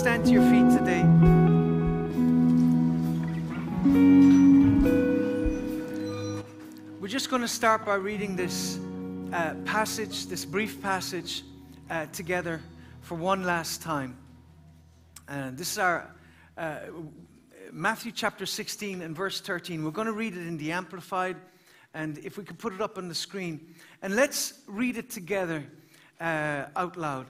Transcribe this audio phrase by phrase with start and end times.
[0.00, 1.02] stand to your feet today.
[6.98, 8.78] We're just going to start by reading this
[9.30, 11.42] uh, passage, this brief passage,
[11.90, 12.62] uh, together
[13.02, 14.16] for one last time.
[15.28, 16.10] Uh, this is our
[16.56, 16.78] uh,
[17.70, 19.84] Matthew chapter 16 and verse 13.
[19.84, 21.36] We're going to read it in the Amplified,
[21.92, 23.74] and if we could put it up on the screen.
[24.00, 25.62] And let's read it together
[26.18, 27.26] uh, out loud.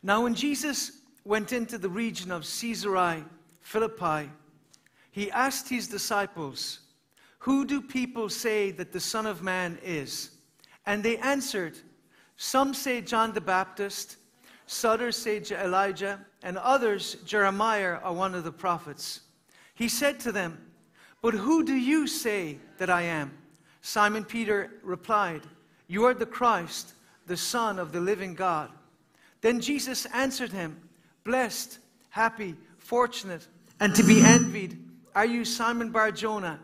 [0.00, 3.24] Now, when Jesus went into the region of Caesarea
[3.60, 4.30] Philippi,
[5.10, 6.80] he asked his disciples,
[7.38, 10.30] Who do people say that the Son of Man is?
[10.86, 11.78] And they answered,
[12.36, 14.16] Some say John the Baptist,
[14.82, 19.20] others say Elijah, and others Jeremiah or one of the prophets.
[19.74, 20.58] He said to them,
[21.22, 23.32] But who do you say that I am?
[23.82, 25.42] Simon Peter replied,
[25.86, 26.94] You are the Christ,
[27.26, 28.70] the Son of the living God.
[29.40, 30.83] Then Jesus answered him,
[31.24, 31.78] Blessed,
[32.10, 33.46] happy, fortunate,
[33.80, 34.26] and to be mm-hmm.
[34.26, 34.78] envied
[35.14, 36.60] are you, Simon Bar Jonah,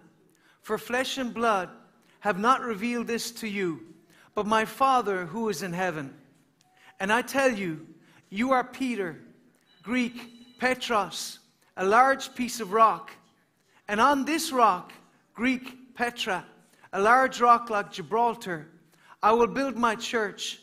[0.60, 1.70] for flesh and blood
[2.20, 3.80] have not revealed this to you,
[4.34, 6.14] but my Father who is in heaven.
[6.98, 7.86] And I tell you,
[8.28, 9.18] you are Peter,
[9.82, 11.38] Greek, Petros,
[11.76, 13.10] a large piece of rock.
[13.88, 14.92] And on this rock,
[15.34, 16.44] Greek, Petra,
[16.92, 18.68] a large rock like Gibraltar,
[19.22, 20.60] I will build my church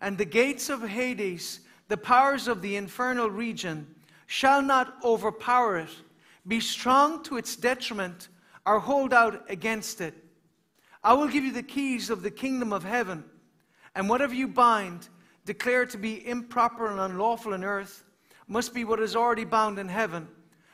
[0.00, 3.86] and the gates of Hades, the powers of the infernal region,
[4.26, 5.90] shall not overpower it,
[6.46, 8.28] be strong to its detriment,
[8.64, 10.14] or hold out against it.
[11.02, 13.24] I will give you the keys of the kingdom of heaven,
[13.94, 15.08] and whatever you bind,
[15.44, 18.04] declare to be improper and unlawful on earth,
[18.48, 20.28] must be what is already bound in heaven.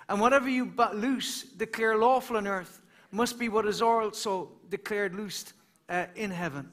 [0.08, 5.52] And whatever you loose, declare lawful on earth, must be what is also declared loosed
[5.88, 6.70] uh, in heaven.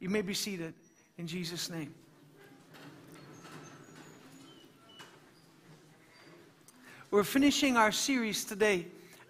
[0.00, 0.74] You may be seated
[1.16, 1.94] in Jesus' name.
[7.12, 8.84] We're finishing our series today,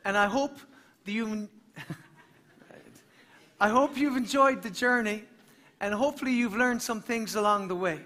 [0.06, 0.58] and I hope
[1.04, 1.46] you
[3.60, 5.24] I hope you've enjoyed the journey,
[5.80, 8.00] and hopefully you've learned some things along the way.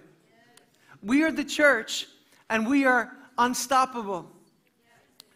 [1.04, 2.08] We are the church,
[2.48, 4.28] and we are unstoppable.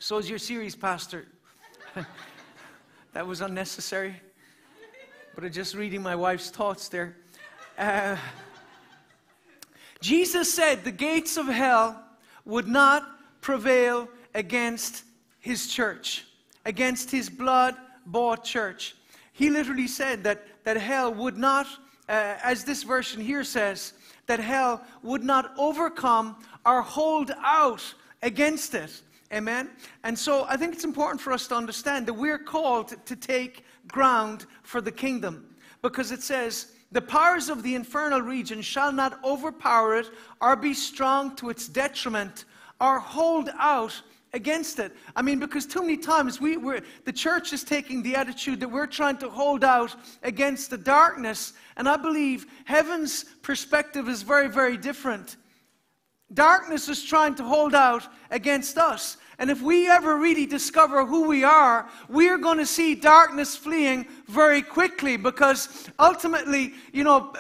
[0.01, 1.27] So is your series, Pastor.
[3.13, 4.17] that was unnecessary,
[5.37, 7.17] but I'm just reading my wife's thoughts there.
[7.79, 8.17] Uh,
[10.01, 12.03] Jesus said the gates of hell
[12.45, 13.09] would not
[13.41, 15.05] prevail against
[15.41, 16.27] his church,
[16.65, 18.97] against his blood bought church.
[19.33, 21.67] He literally said that, that hell would not,
[22.09, 23.95] uh, as this version here says,
[24.27, 27.83] that hell would not overcome or hold out
[28.23, 29.03] against it.
[29.33, 29.71] Amen?
[30.05, 33.65] And so I think it's important for us to understand that we're called to take
[33.89, 39.19] ground for the kingdom because it says, the powers of the infernal region shall not
[39.25, 42.45] overpower it or be strong to its detriment
[42.81, 44.01] or hold out
[44.35, 44.93] against it.
[45.17, 48.69] I mean, because too many times we, we're, the church is taking the attitude that
[48.69, 51.55] we're trying to hold out against the darkness.
[51.77, 55.37] And I believe heaven's perspective is very, very different.
[56.33, 59.17] Darkness is trying to hold out against us.
[59.39, 63.57] And if we ever really discover who we are, we are going to see darkness
[63.57, 67.33] fleeing very quickly because ultimately, you know,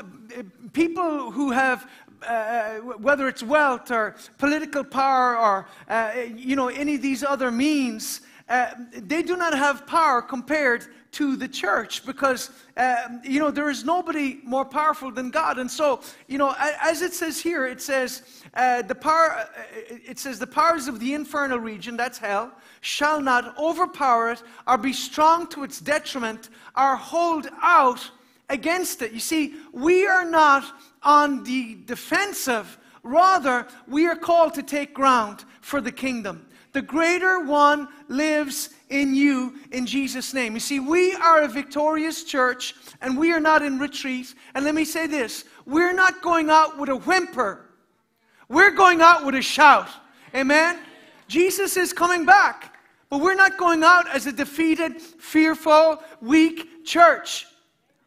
[0.72, 1.88] people who have
[2.28, 7.50] uh, whether it's wealth or political power or uh, you know any of these other
[7.50, 13.50] means, uh, they do not have power compared to the church because um, you know
[13.50, 15.58] there is nobody more powerful than God.
[15.58, 19.30] And so you know, as it says here, it says uh, the power.
[19.30, 19.44] Uh,
[20.04, 24.76] it says the powers of the infernal region, that's hell, shall not overpower it or
[24.76, 28.10] be strong to its detriment or hold out
[28.48, 29.12] against it.
[29.12, 30.64] You see, we are not
[31.04, 32.78] on the defensive.
[33.02, 36.46] Rather, we are called to take ground for the kingdom.
[36.72, 40.54] The greater one lives in you in Jesus' name.
[40.54, 44.34] You see, we are a victorious church and we are not in retreat.
[44.54, 47.64] And let me say this we're not going out with a whimper,
[48.48, 49.88] we're going out with a shout.
[50.34, 50.78] Amen?
[51.28, 52.76] Jesus is coming back,
[53.08, 57.46] but we're not going out as a defeated, fearful, weak church.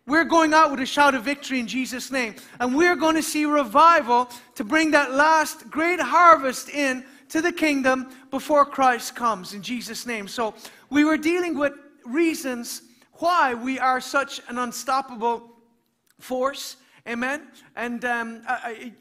[0.07, 2.35] We're going out with a shout of victory in Jesus' name.
[2.61, 7.51] And we're going to see revival to bring that last great harvest in to the
[7.51, 10.29] kingdom before Christ comes in Jesus' name.
[10.29, 10.55] So
[10.89, 11.73] we were dealing with
[12.05, 12.83] reasons
[13.15, 15.51] why we are such an unstoppable
[16.19, 16.77] force.
[17.05, 17.47] Amen.
[17.75, 18.41] And, um,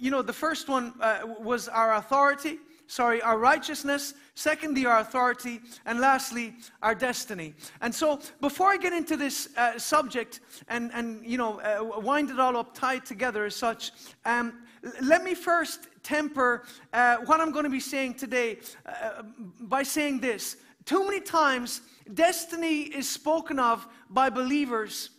[0.01, 2.59] you know, the first one uh, was our authority.
[2.87, 7.55] Sorry, our righteousness, secondly, our authority, and lastly, our destiny.
[7.81, 12.31] And so, before I get into this uh, subject and, and, you know, uh, wind
[12.31, 13.93] it all up tied together as such,
[14.25, 14.63] um,
[15.03, 19.23] let me first temper uh, what I'm going to be saying today uh,
[19.61, 20.57] by saying this.
[20.85, 21.81] Too many times,
[22.15, 25.11] destiny is spoken of by believers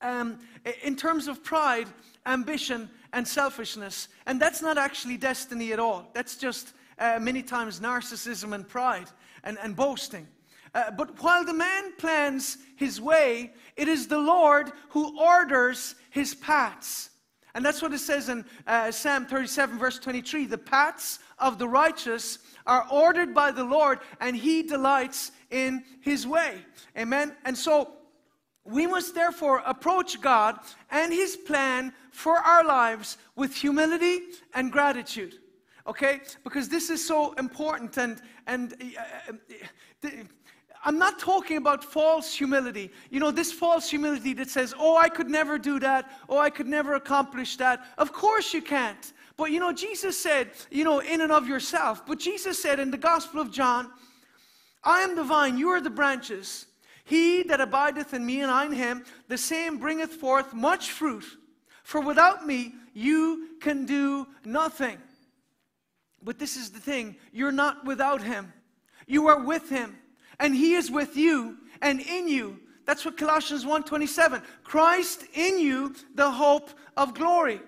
[0.00, 0.38] um,
[0.82, 1.86] in terms of pride,
[2.26, 4.08] ambition, and selfishness.
[4.26, 6.10] And that's not actually destiny at all.
[6.14, 9.08] That's just uh, many times narcissism and pride
[9.44, 10.28] and, and boasting.
[10.74, 16.34] Uh, but while the man plans his way, it is the Lord who orders his
[16.34, 17.10] paths.
[17.54, 21.66] And that's what it says in uh, Psalm 37, verse 23 the paths of the
[21.66, 26.58] righteous are ordered by the Lord, and he delights in his way.
[26.96, 27.34] Amen.
[27.44, 27.94] And so
[28.64, 30.58] we must therefore approach God
[30.90, 34.20] and His plan for our lives with humility
[34.54, 35.38] and gratitude.
[35.86, 36.20] Okay?
[36.44, 37.96] Because this is so important.
[37.96, 38.74] And, and
[39.28, 39.32] uh,
[40.06, 40.08] uh
[40.82, 42.90] I'm not talking about false humility.
[43.10, 46.10] You know, this false humility that says, oh, I could never do that.
[46.28, 47.84] Oh, I could never accomplish that.
[47.98, 49.12] Of course you can't.
[49.36, 52.06] But you know, Jesus said, you know, in and of yourself.
[52.06, 53.90] But Jesus said in the Gospel of John,
[54.82, 56.66] I am the vine, you are the branches.
[57.04, 61.24] He that abideth in me and I in him, the same bringeth forth much fruit.
[61.82, 64.98] For without me, you can do nothing.
[66.22, 68.52] But this is the thing you're not without him,
[69.06, 69.96] you are with him,
[70.38, 72.60] and he is with you and in you.
[72.84, 74.42] That's what Colossians 1:27.
[74.64, 77.60] Christ in you, the hope of glory.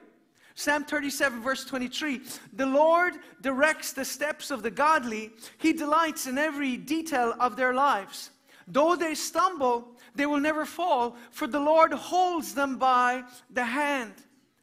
[0.55, 2.21] Psalm 37, verse 23
[2.53, 7.73] The Lord directs the steps of the godly, He delights in every detail of their
[7.73, 8.32] lives.
[8.67, 14.15] Though they stumble, they will never fall, for the Lord holds them by the hand.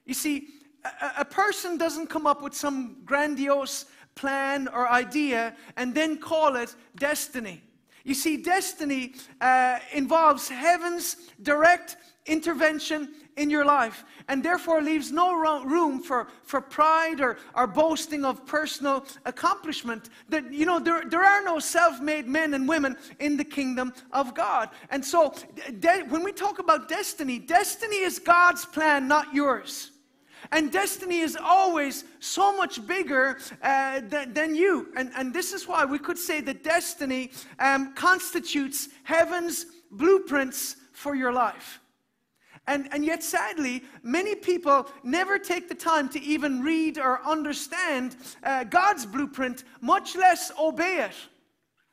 [0.05, 0.47] You see,
[0.83, 3.85] a, a person doesn't come up with some grandiose
[4.15, 7.61] plan or idea and then call it destiny.
[8.03, 11.97] You see, destiny uh, involves heaven's direct
[12.29, 18.25] intervention in your life and therefore leaves no room for, for pride or, or boasting
[18.25, 20.09] of personal accomplishment.
[20.27, 23.93] That, you know, there, there are no self made men and women in the kingdom
[24.11, 24.69] of God.
[24.89, 25.33] And so,
[25.79, 29.91] de- when we talk about destiny, destiny is God's plan, not yours.
[30.51, 34.89] And destiny is always so much bigger uh, than, than, you.
[34.95, 41.13] And, and this is why we could say that destiny um, constitutes heaven's blueprints for
[41.13, 41.79] your life.
[42.69, 48.15] And, and yet, sadly, many people never take the time to even read or understand
[48.43, 51.15] uh, God's blueprint, much less obey it.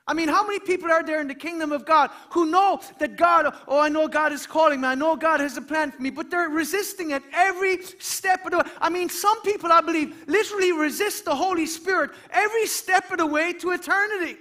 [0.06, 3.16] I mean, how many people are there in the kingdom of God who know that
[3.16, 6.02] God, oh, I know God is calling me, I know God has a plan for
[6.02, 8.64] me, but they're resisting it every step of the way.
[8.78, 13.26] I mean, some people, I believe, literally resist the Holy Spirit every step of the
[13.26, 14.36] way to eternity.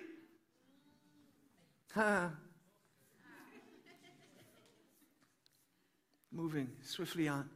[6.36, 7.50] Moving swiftly on.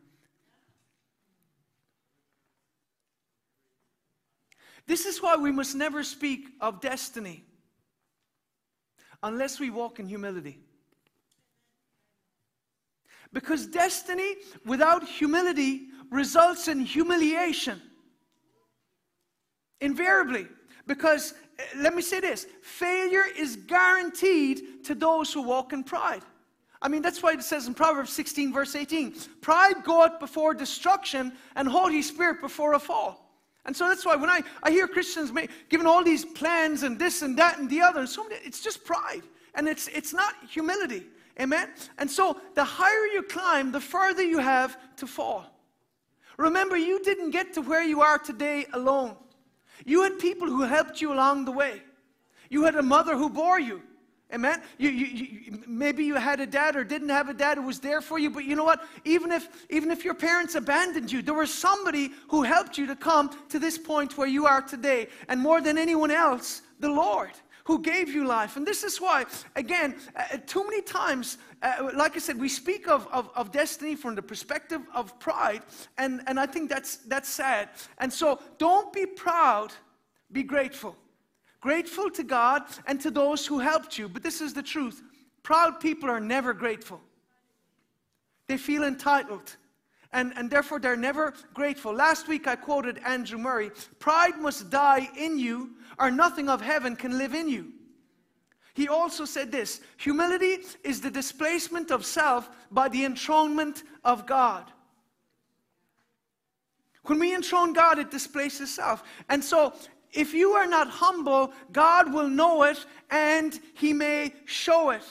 [4.88, 7.44] This is why we must never speak of destiny
[9.22, 10.58] unless we walk in humility.
[13.34, 14.36] Because destiny
[14.66, 17.80] without humility results in humiliation.
[19.82, 20.48] Invariably.
[20.88, 26.24] Because, eh, let me say this failure is guaranteed to those who walk in pride.
[26.82, 31.34] I mean, that's why it says in Proverbs 16, verse 18 pride goeth before destruction,
[31.56, 33.26] and Holy Spirit before a fall.
[33.66, 36.98] And so that's why when I, I hear Christians make, giving all these plans and
[36.98, 39.24] this and that and the other, and so many, it's just pride.
[39.54, 41.04] And it's, it's not humility.
[41.40, 41.70] Amen?
[41.98, 45.46] And so the higher you climb, the further you have to fall.
[46.38, 49.16] Remember, you didn't get to where you are today alone.
[49.86, 51.82] You had people who helped you along the way.
[52.50, 53.82] You had a mother who bore you.
[54.32, 54.62] Amen.
[54.78, 57.80] You, you, you, maybe you had a dad or didn't have a dad who was
[57.80, 58.84] there for you, but you know what?
[59.04, 62.96] Even if, even if your parents abandoned you, there was somebody who helped you to
[62.96, 65.08] come to this point where you are today.
[65.30, 67.32] And more than anyone else, the Lord
[67.70, 68.58] who gave you life.
[68.58, 72.88] And this is why, again, uh, too many times, uh, like I said, we speak
[72.88, 75.62] of, of, of, destiny from the perspective of pride,
[76.00, 77.70] and, and I think that's, that's sad.
[78.00, 79.72] And so don't be proud,
[80.32, 80.96] be grateful.
[81.62, 84.08] Grateful to God and to those who helped you.
[84.08, 85.02] But this is the truth
[85.44, 87.02] proud people are never grateful,
[88.48, 89.56] they feel entitled.
[90.12, 91.94] And, and therefore, they're never grateful.
[91.94, 96.96] Last week, I quoted Andrew Murray Pride must die in you, or nothing of heaven
[96.96, 97.74] can live in you.
[98.74, 104.72] He also said this humility is the displacement of self by the enthronement of God.
[107.04, 109.04] When we enthrone God, it displaces self.
[109.30, 109.74] And so
[110.12, 115.04] if you are not humble, God will know it and he may show it.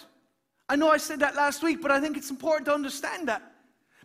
[0.69, 3.43] I know I said that last week, but I think it's important to understand that.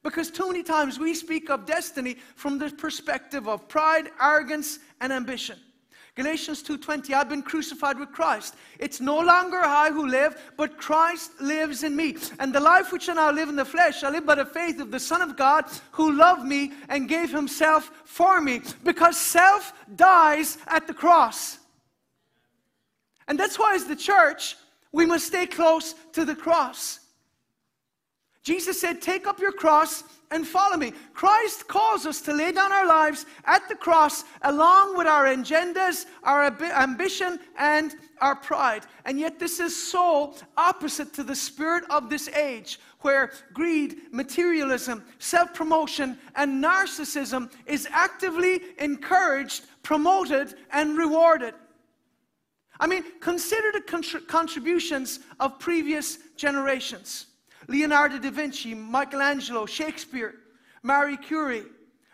[0.01, 5.13] Because too many times we speak of destiny from the perspective of pride, arrogance, and
[5.13, 5.57] ambition.
[6.15, 8.55] Galatians 2:20 I've been crucified with Christ.
[8.77, 12.17] It's no longer I who live, but Christ lives in me.
[12.39, 14.79] And the life which I now live in the flesh, I live by the faith
[14.79, 18.61] of the Son of God who loved me and gave himself for me.
[18.83, 21.57] Because self dies at the cross.
[23.27, 24.55] And that's why as the church,
[24.91, 26.99] we must stay close to the cross.
[28.43, 30.03] Jesus said, Take up your cross
[30.33, 30.91] and follow me.
[31.13, 36.07] Christ calls us to lay down our lives at the cross along with our agendas,
[36.23, 38.85] our ambition, and our pride.
[39.05, 45.03] And yet, this is so opposite to the spirit of this age where greed, materialism,
[45.19, 51.53] self promotion, and narcissism is actively encouraged, promoted, and rewarded.
[52.79, 57.27] I mean, consider the contributions of previous generations.
[57.67, 60.35] Leonardo da Vinci, Michelangelo, Shakespeare,
[60.81, 61.65] Marie Curie,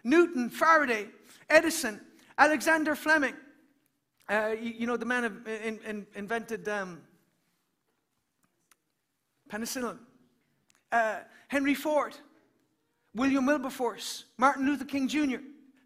[0.04, 1.08] Newton, Faraday,
[1.50, 2.00] Edison,
[2.38, 3.34] Alexander Fleming.
[4.30, 7.02] Uh, you, you, know, the man who in, in, invented um,
[9.50, 9.98] penicillin.
[10.92, 12.16] Uh, Henry Ford,
[13.16, 15.38] William Wilberforce, Martin Luther King Jr.,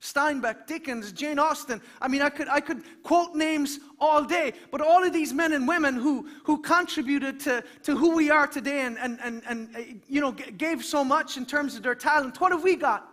[0.04, 1.82] Steinbeck, Dickens, Jane Austen.
[2.02, 5.54] I mean, I could, I could quote names all day, but all of these men
[5.54, 9.74] and women who, who contributed to, to who we are today and, and, and, and
[9.74, 9.80] uh,
[10.10, 13.08] you know, gave so much in terms of their talent, what have we got?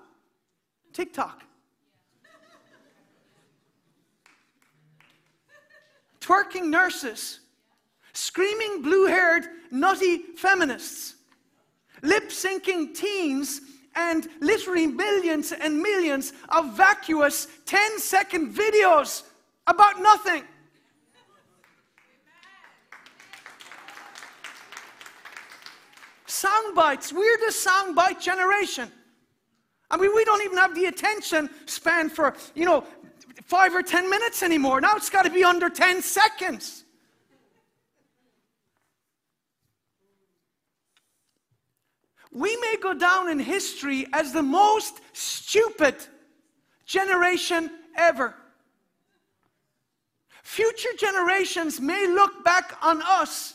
[0.93, 1.45] TikTok.
[6.21, 7.39] Twerking nurses,
[8.15, 11.15] screaming blue haired, nutty feminists,
[12.03, 13.61] lip syncing teens
[13.95, 19.25] and literally millions and millions of vacuous 10 second videos
[19.67, 20.45] about nothing.
[26.27, 27.13] Sound bites.
[27.13, 28.91] We're the sound bite generation.
[29.91, 32.85] I mean, we don't even have the attention span for, you know,
[33.45, 34.81] five or 10 minutes anymore.
[34.81, 36.80] Now it's got to be under 10 seconds.
[42.33, 45.97] We may go down in history as the most stupid
[46.87, 48.35] generation ever.
[50.43, 53.55] Future generations may look back on us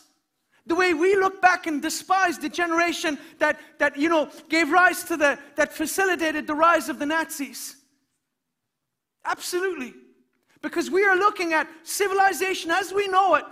[0.67, 5.03] the way we look back and despise the generation that, that you know, gave rise
[5.03, 7.75] to the, that facilitated the rise of the Nazis.
[9.25, 9.93] Absolutely.
[10.61, 13.45] Because we are looking at civilization as we know it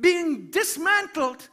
[0.00, 1.48] being dismantled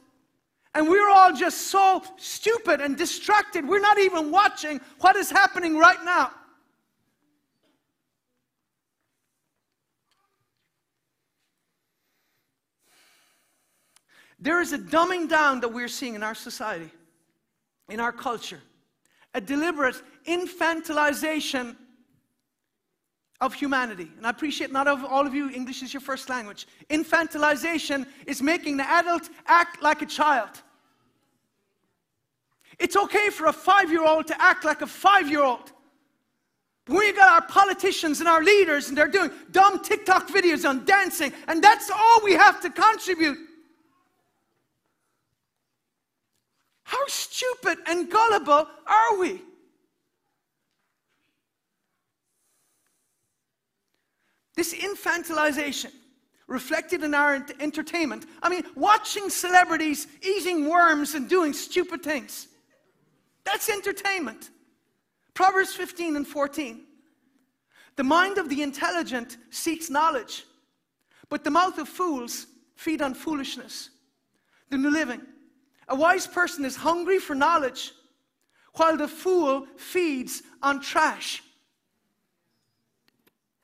[0.76, 3.66] and we're all just so stupid and distracted.
[3.66, 6.32] We're not even watching what is happening right now.
[14.38, 16.92] There is a dumbing down that we're seeing in our society,
[17.88, 18.60] in our culture,
[19.34, 19.96] a deliberate
[20.28, 21.78] infantilization
[23.40, 24.12] of humanity.
[24.18, 26.68] And I appreciate not of all of you, English is your first language.
[26.90, 30.62] Infantilization is making the adult act like a child.
[32.80, 35.72] It's okay for a five year old to act like a five year old.
[36.88, 41.34] You got our politicians and our leaders and they're doing dumb TikTok videos on dancing,
[41.48, 43.38] and that's all we have to contribute.
[46.84, 49.42] How stupid and gullible are we?
[54.56, 55.92] This infantilization
[56.48, 58.26] reflected in our entertainment.
[58.42, 62.48] I mean, watching celebrities eating worms and doing stupid things.
[63.46, 64.50] That's entertainment.
[65.34, 66.82] Proverbs 15 and 14.
[67.96, 70.44] The mind of the intelligent seeks knowledge,
[71.30, 73.92] but the mouth of fools feed on foolishness.
[74.70, 75.22] The New Living.
[75.88, 77.94] A wise person is hungry for knowledge,
[78.74, 81.44] while the fool feeds on trash.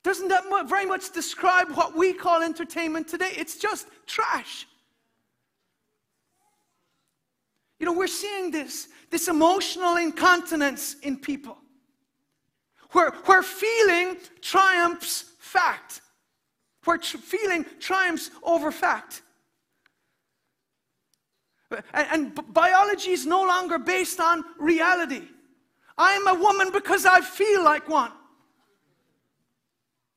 [0.03, 3.31] Doesn't that very much describe what we call entertainment today?
[3.35, 4.67] It's just trash.
[7.81, 11.57] You know, we're seeing this, this emotional incontinence in people,
[12.91, 16.01] where, where feeling triumphs fact,
[16.83, 19.23] where tr- feeling triumphs over fact.
[21.91, 25.23] And, and biology is no longer based on reality.
[25.97, 28.11] I am a woman because I feel like one.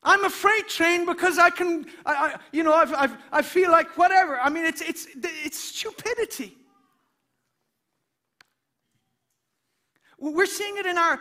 [0.03, 3.71] I'm a freight train because I can, I, I you know, I've, I've, I feel
[3.71, 4.39] like whatever.
[4.39, 6.59] I mean, it's, it's, it's stupidity.
[10.33, 11.21] We're seeing it in our,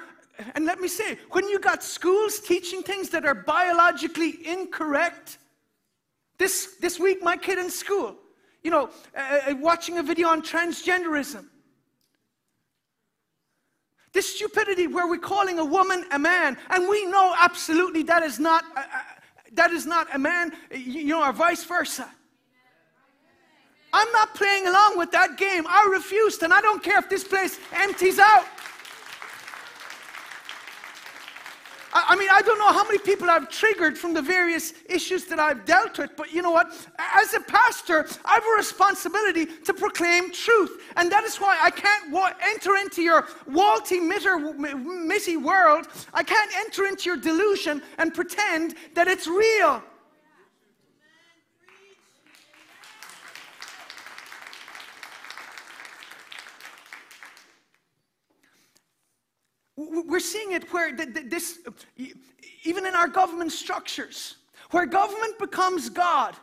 [0.55, 5.39] and let me say, when you got schools teaching things that are biologically incorrect,
[6.37, 8.15] This, this week, my kid in school,
[8.63, 11.45] you know, uh, uh, watching a video on transgenderism.
[14.13, 18.39] This stupidity where we're calling a woman a man, and we know absolutely that is
[18.39, 19.01] not, uh, uh
[19.53, 22.09] that is not a man, you know, or vice versa.
[23.91, 25.65] I'm not playing along with that game.
[25.67, 28.45] I refuse, and I don't care if this place empties out.
[31.95, 35.39] I mean, I don't know how many people I've triggered from the various issues that
[35.39, 36.73] I've dealt with, but you know what?
[36.97, 40.81] As a pastor, I have a responsibility to proclaim truth.
[40.97, 45.87] And that is why I can't wa- enter into your Walter Mitty world.
[46.13, 49.83] I can't enter into your delusion and pretend that it's real.
[59.75, 61.59] We're seeing it where this,
[62.63, 64.35] even in our government structures,
[64.71, 66.35] where government becomes God.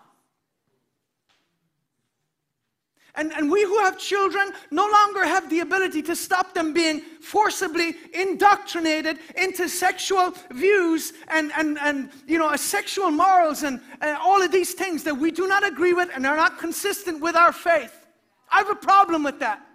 [3.17, 7.01] And, and we who have children no longer have the ability to stop them being
[7.21, 14.41] forcibly indoctrinated into sexual views and, and, and you know, sexual morals and uh, all
[14.41, 17.53] of these things that we do not agree with and are not consistent with our
[17.53, 18.07] faith.
[18.51, 19.67] I have a problem with that.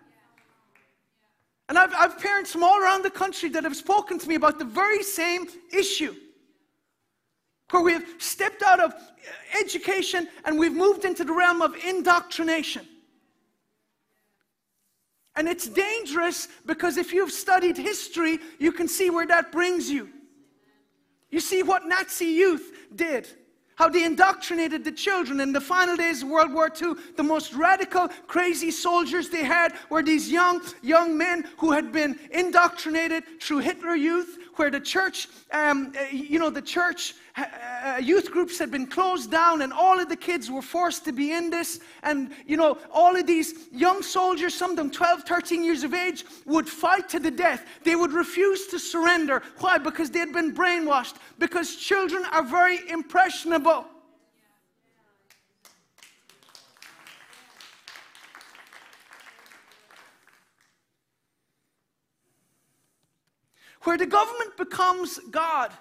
[1.68, 4.60] And I've, I've parents from all around the country that have spoken to me about
[4.60, 6.16] the very same issue.
[7.72, 8.94] Where we have stepped out of
[9.60, 12.88] education and we've moved into the realm of indoctrination.
[15.36, 20.10] And it's dangerous because if you've studied history, you can see where that brings you.
[21.30, 23.28] You see what Nazi youth did
[23.76, 26.94] how they indoctrinated the children in the final days of World War II.
[27.16, 32.18] The most radical, crazy soldiers they had were these young, young men who had been
[32.32, 37.44] indoctrinated through Hitler Youth, where the church, um, uh, you know, the church uh,
[37.84, 41.12] uh, youth groups had been closed down and all of the kids were forced to
[41.12, 41.80] be in this.
[42.02, 45.94] And, you know, all of these young soldiers, some of them 12, 13 years of
[45.94, 47.66] age, would fight to the death.
[47.84, 49.44] They would refuse to surrender.
[49.60, 49.78] Why?
[49.78, 51.16] Because they had been brainwashed.
[51.38, 53.86] Because children are very impressionable.
[63.86, 65.72] where the government becomes God.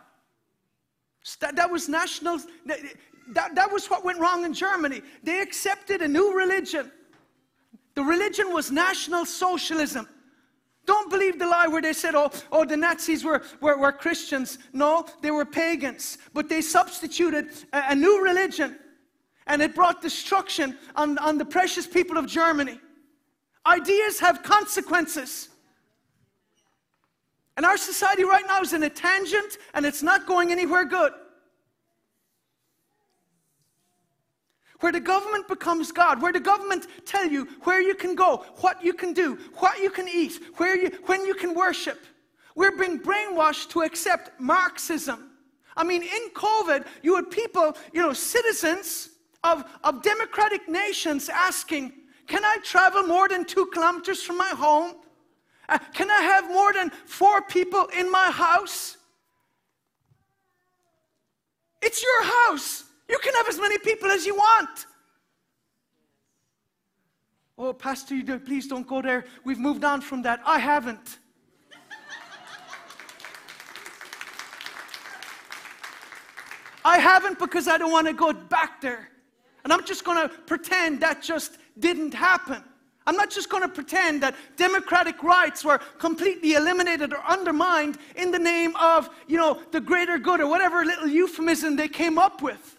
[1.41, 5.03] That, that was national, that, that was what went wrong in Germany.
[5.23, 6.91] They accepted a new religion.
[7.95, 10.09] The religion was National Socialism.
[10.87, 14.59] Don't believe the lie where they said, oh, oh the Nazis were, were, were Christians.
[14.73, 16.19] No, they were pagans.
[16.35, 18.79] But they substituted a, a new religion
[19.47, 22.79] and it brought destruction on, on the precious people of Germany.
[23.67, 25.49] Ideas have consequences.
[27.57, 31.12] And our society right now is in a tangent and it's not going anywhere good.
[34.81, 38.85] Where the government becomes God, where the government tell you where you can go, what
[38.85, 42.05] you can do, what you can eat, where you, when you can worship.
[42.57, 45.31] We're being brainwashed to accept Marxism.
[45.77, 49.11] I mean, in COVID, you had people, you know, citizens
[49.43, 51.93] of, of democratic nations asking,
[52.27, 54.95] Can I travel more than two kilometers from my home?
[55.68, 58.96] Uh, can I have more than four people in my house?
[61.81, 62.85] It's your house.
[63.09, 64.87] You can have as many people as you want.
[67.57, 69.27] Oh, Pastor, you do, please don't go there.
[69.44, 70.40] We've moved on from that.
[70.44, 71.18] I haven't.
[76.85, 79.09] I haven't because I don't want to go back there.
[79.62, 82.62] And I'm just going to pretend that just didn't happen.
[83.07, 88.31] I'm not just going to pretend that democratic rights were completely eliminated or undermined in
[88.31, 92.40] the name of, you know, the greater good or whatever little euphemism they came up
[92.40, 92.79] with.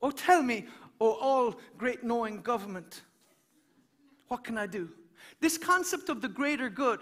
[0.00, 0.66] Oh, tell me,
[1.00, 3.02] oh, all great knowing government,
[4.28, 4.90] what can I do?
[5.40, 7.00] This concept of the greater good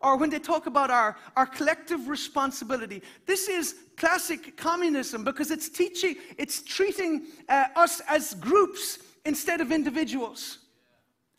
[0.00, 3.02] or when they talk about our, our collective responsibility.
[3.26, 9.72] This is classic communism because it's teaching, it's treating uh, us as groups instead of
[9.72, 10.58] individuals.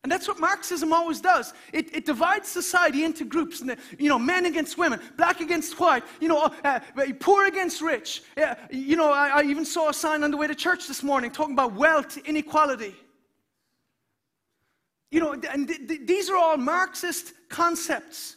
[0.08, 1.54] And that's what Marxism always does.
[1.74, 3.62] It, it divides society into groups,
[4.00, 6.80] you know, men against women, black against white, you know, uh,
[7.20, 8.24] poor against rich.
[8.41, 11.04] Uh, you know, I, I even saw a sign on the way to church this
[11.04, 12.96] morning talking about wealth inequality.
[15.12, 18.37] You know, and th- th- these are all Marxist concepts.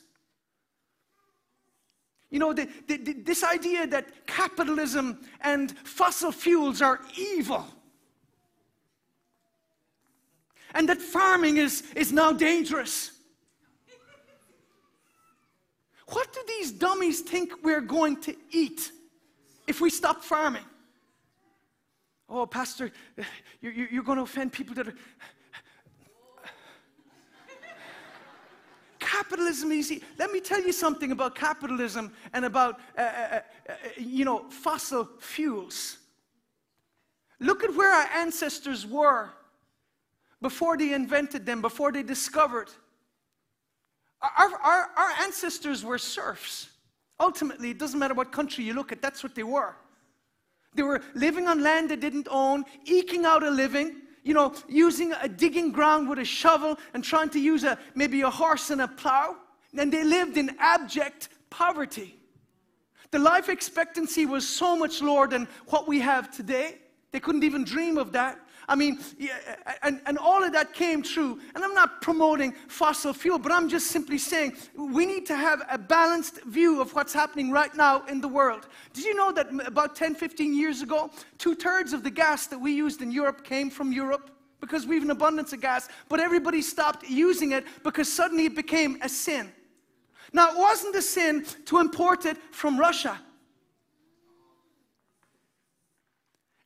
[2.31, 7.67] You know, the, the, the, this idea that capitalism and fossil fuels are evil.
[10.75, 13.11] And that farming is, is now dangerous.
[16.07, 18.93] what do these dummies think we're going to eat
[19.67, 20.65] if we stop farming?
[22.29, 22.93] Oh, Pastor,
[23.61, 24.95] you're, you're going to offend people that are.
[29.21, 30.03] Capitalism easy.
[30.19, 34.49] Let me tell you something about capitalism and about, uh, uh, uh, uh, you know,
[34.49, 35.99] fossil fuels.
[37.39, 39.31] Look at where our ancestors were
[40.41, 42.71] before they invented them, before they discovered.
[44.23, 46.71] Our, our, our ancestors were serfs.
[47.19, 49.75] Ultimately, it doesn't matter what country you look at, that's what they were.
[50.75, 55.13] They were living on land they didn't own, eking out a living, you know, using
[55.21, 58.81] a digging ground with a shovel and trying to use a maybe a horse and
[58.81, 59.37] a plow.
[59.77, 62.17] And they lived in abject poverty.
[63.11, 66.79] The life expectancy was so much lower than what we have today.
[67.13, 68.39] They couldn't even dream of that.
[68.71, 69.01] I mean,
[69.83, 71.41] and, and all of that came true.
[71.57, 75.63] And I'm not promoting fossil fuel, but I'm just simply saying we need to have
[75.69, 78.69] a balanced view of what's happening right now in the world.
[78.93, 82.59] Did you know that about 10, 15 years ago, two thirds of the gas that
[82.61, 84.31] we used in Europe came from Europe?
[84.61, 88.55] Because we have an abundance of gas, but everybody stopped using it because suddenly it
[88.55, 89.51] became a sin.
[90.33, 93.19] Now, it wasn't a sin to import it from Russia.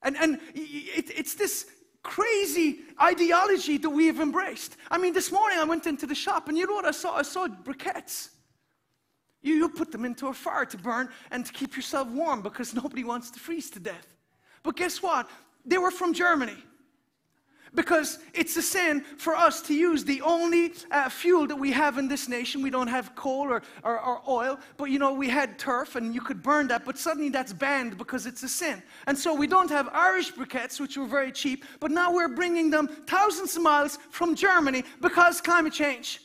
[0.05, 1.67] And, and it, it's this
[2.05, 4.77] crazy ideology that we have embraced.
[4.90, 7.17] I mean, this morning I went into the shop and you know what I saw?
[7.17, 8.29] I saw briquettes.
[9.43, 12.75] You, you put them into a fire to burn and to keep yourself warm because
[12.83, 14.07] nobody wants to freeze to death.
[14.62, 15.29] But guess what?
[15.67, 16.62] They were from Germany
[17.74, 21.98] because it's a sin for us to use the only uh, fuel that we have
[21.98, 22.62] in this nation.
[22.62, 26.14] We don't have coal or, or, or, oil, but you know, we had turf and
[26.14, 28.82] you could burn that, but suddenly that's banned because it's a sin.
[29.06, 32.70] And so we don't have Irish briquettes, which were very cheap, but now we're bringing
[32.70, 36.20] them thousands of miles from Germany because climate change.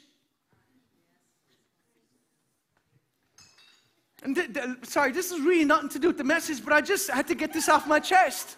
[4.24, 6.82] And th- th- sorry, this is really nothing to do with the message, but I
[6.82, 8.58] just had to get this off my chest.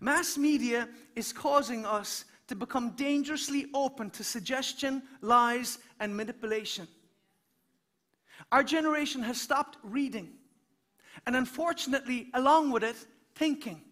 [0.00, 6.86] Mass media is causing us to become dangerously open to suggestion, lies, and manipulation.
[8.52, 10.32] Our generation has stopped reading,
[11.26, 12.96] and unfortunately, along with it,
[13.34, 13.82] thinking.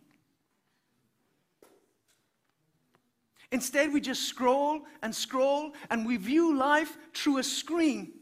[3.51, 8.13] Instead, we just scroll and scroll, and we view life through a screen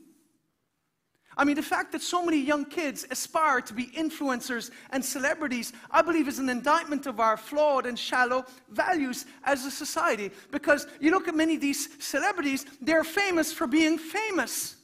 [1.36, 5.72] I mean, the fact that so many young kids aspire to be influencers and celebrities,
[5.90, 10.30] I believe, is an indictment of our flawed and shallow values as a society.
[10.50, 14.76] Because you look at many of these celebrities, they're famous for being famous.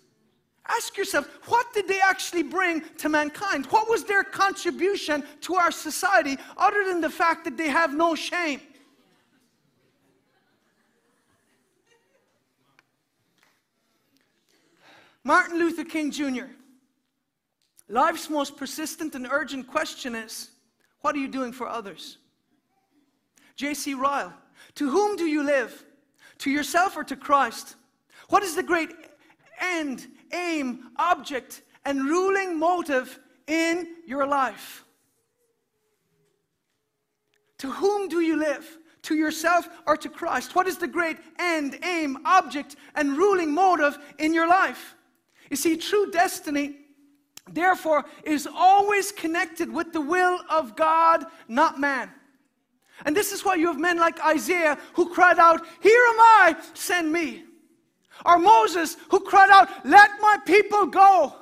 [0.66, 3.66] Ask yourself, what did they actually bring to mankind?
[3.66, 8.14] What was their contribution to our society other than the fact that they have no
[8.14, 8.60] shame?
[15.28, 16.46] Martin Luther King Jr.
[17.86, 20.52] Life's most persistent and urgent question is
[21.02, 22.16] what are you doing for others?
[23.54, 23.92] J.C.
[23.92, 24.32] Ryle,
[24.76, 25.84] to whom do you live?
[26.38, 27.76] To yourself or to Christ?
[28.30, 28.88] What is the great
[29.60, 34.82] end, aim, object, and ruling motive in your life?
[37.58, 38.78] To whom do you live?
[39.02, 40.54] To yourself or to Christ?
[40.54, 44.94] What is the great end, aim, object, and ruling motive in your life?
[45.50, 46.76] You see, true destiny,
[47.50, 52.10] therefore, is always connected with the will of God, not man.
[53.04, 56.56] And this is why you have men like Isaiah who cried out, Here am I,
[56.74, 57.44] send me.
[58.24, 61.36] Or Moses who cried out, Let my people go.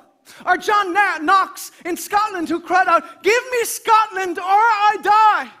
[0.45, 5.51] Or John Knox in Scotland who cried out, Give me Scotland or I die.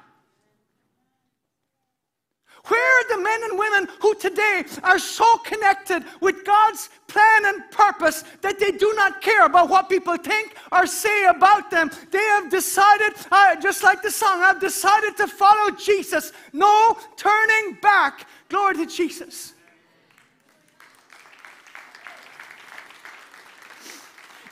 [2.67, 7.71] Where are the men and women who today are so connected with God's plan and
[7.71, 11.89] purpose that they do not care about what people think or say about them?
[12.11, 16.33] They have decided, uh, just like the song, I've decided to follow Jesus.
[16.51, 18.27] No turning back.
[18.49, 19.53] Glory to Jesus.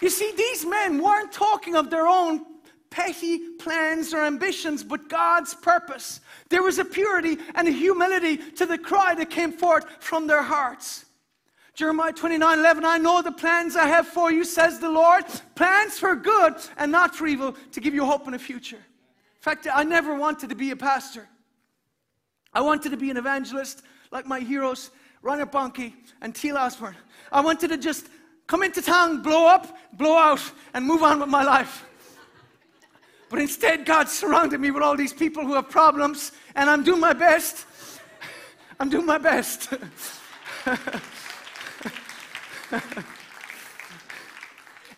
[0.01, 2.45] You see, these men weren't talking of their own
[2.95, 6.21] petty plans or ambitions, but God's purpose.
[6.47, 10.41] There was a purity and a humility to the cry that came forth from their
[10.41, 11.03] hearts.
[11.73, 15.99] Jeremiah 29 11, I know the plans I have for you, says the Lord, plans
[15.99, 18.77] for good and not for evil, to give you hope in the future.
[18.77, 21.27] In fact, I never wanted to be a pastor.
[22.53, 23.81] I wanted to be an evangelist
[24.12, 26.58] like my heroes, Reinhard Bonnke and T.L.
[26.58, 26.95] Osborn.
[27.29, 28.08] I wanted to just
[28.47, 30.39] come into town, blow up, blow out,
[30.73, 31.84] and move on with my life.
[33.29, 36.99] But instead, God surrounded me with all these people who have problems, and I'm doing
[36.99, 37.65] my best.
[38.79, 39.73] I'm doing my best.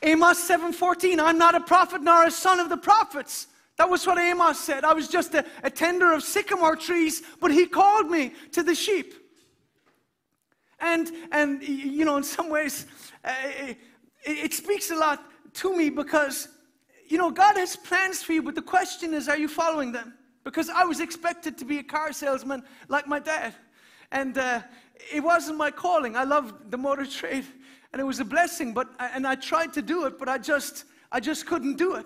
[0.01, 3.47] Amos 7:14, I'm not a prophet nor a son of the prophets.
[3.77, 4.83] That was what Amos said.
[4.83, 8.73] I was just a, a tender of sycamore trees, but he called me to the
[8.73, 9.13] sheep.
[10.79, 12.85] And, and you know, in some ways,
[13.23, 13.77] uh, it,
[14.23, 15.23] it speaks a lot
[15.55, 16.47] to me because,
[17.07, 20.13] you know, God has plans for you, but the question is, are you following them?
[20.43, 23.53] Because I was expected to be a car salesman like my dad.
[24.11, 24.61] And uh,
[25.13, 26.15] it wasn't my calling.
[26.15, 27.45] I loved the motor trade,
[27.91, 30.85] and it was a blessing, but, and I tried to do it, but I just,
[31.11, 32.05] I just couldn't do it.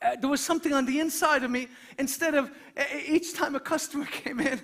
[0.00, 1.66] Uh, there was something on the inside of me.
[1.98, 2.52] Instead of
[3.06, 4.60] each time a customer came in,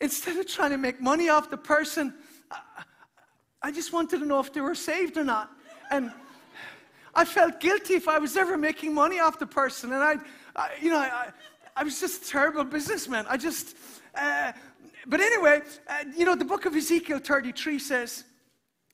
[0.00, 2.14] instead of trying to make money off the person,
[3.62, 5.50] I just wanted to know if they were saved or not.
[5.90, 6.12] And
[7.16, 9.94] I felt guilty if I was ever making money off the person.
[9.94, 10.16] And I,
[10.54, 11.30] I you know, I,
[11.74, 13.24] I, was just a terrible businessman.
[13.26, 13.74] I just,
[14.14, 14.52] uh,
[15.06, 18.24] but anyway, uh, you know, the book of Ezekiel 33 says,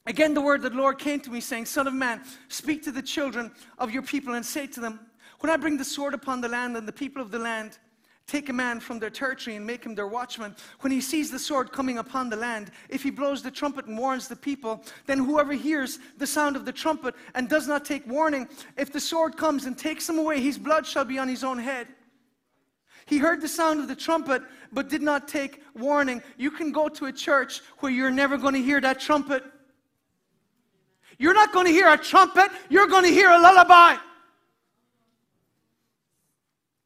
[0.06, 2.92] Again, the word of the Lord came to me, saying, Son of man, speak to
[2.92, 5.00] the children of your people and say to them,
[5.40, 7.78] When I bring the sword upon the land and the people of the land,
[8.26, 10.54] take a man from their territory and make him their watchman.
[10.80, 13.98] When he sees the sword coming upon the land, if he blows the trumpet and
[13.98, 18.06] warns the people, then whoever hears the sound of the trumpet and does not take
[18.06, 21.44] warning, if the sword comes and takes him away, his blood shall be on his
[21.44, 21.88] own head.
[23.06, 26.22] He heard the sound of the trumpet, but did not take warning.
[26.37, 29.44] You can go to a church where you're never going to hear that trumpet.
[31.18, 33.96] You're not going to hear a trumpet, you're going to hear a lullaby.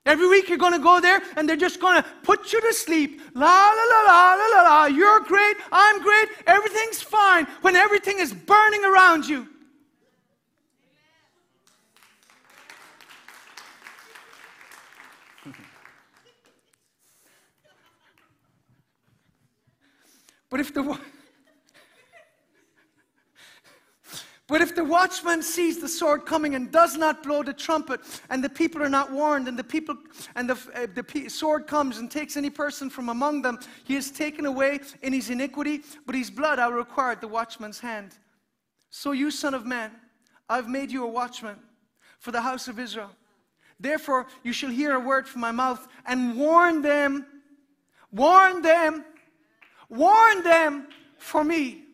[0.07, 2.73] Every week you're going to go there and they're just going to put you to
[2.73, 3.21] sleep.
[3.35, 4.87] La la la la la la la.
[4.87, 5.57] You're great.
[5.73, 6.29] I'm great.
[6.47, 9.49] Everything's fine when everything is burning around you.
[20.51, 20.97] but if the
[24.49, 28.45] But if the watchman sees the sword coming and does not blow the trumpet, and
[28.45, 29.97] the people are not warned, and the people
[30.37, 34.13] and the, uh, the sword comes and takes any person from among them, he is
[34.13, 38.17] taken away in his iniquity, but his blood I require at the watchman's hand.
[38.91, 39.91] So you, son of man,
[40.49, 41.57] I've made you a watchman
[42.21, 43.11] for the house of Israel.
[43.81, 47.27] Therefore, you shall hear a word from my mouth and warn them,
[48.13, 49.05] warn them,
[49.89, 50.87] warn them
[51.19, 51.86] for me.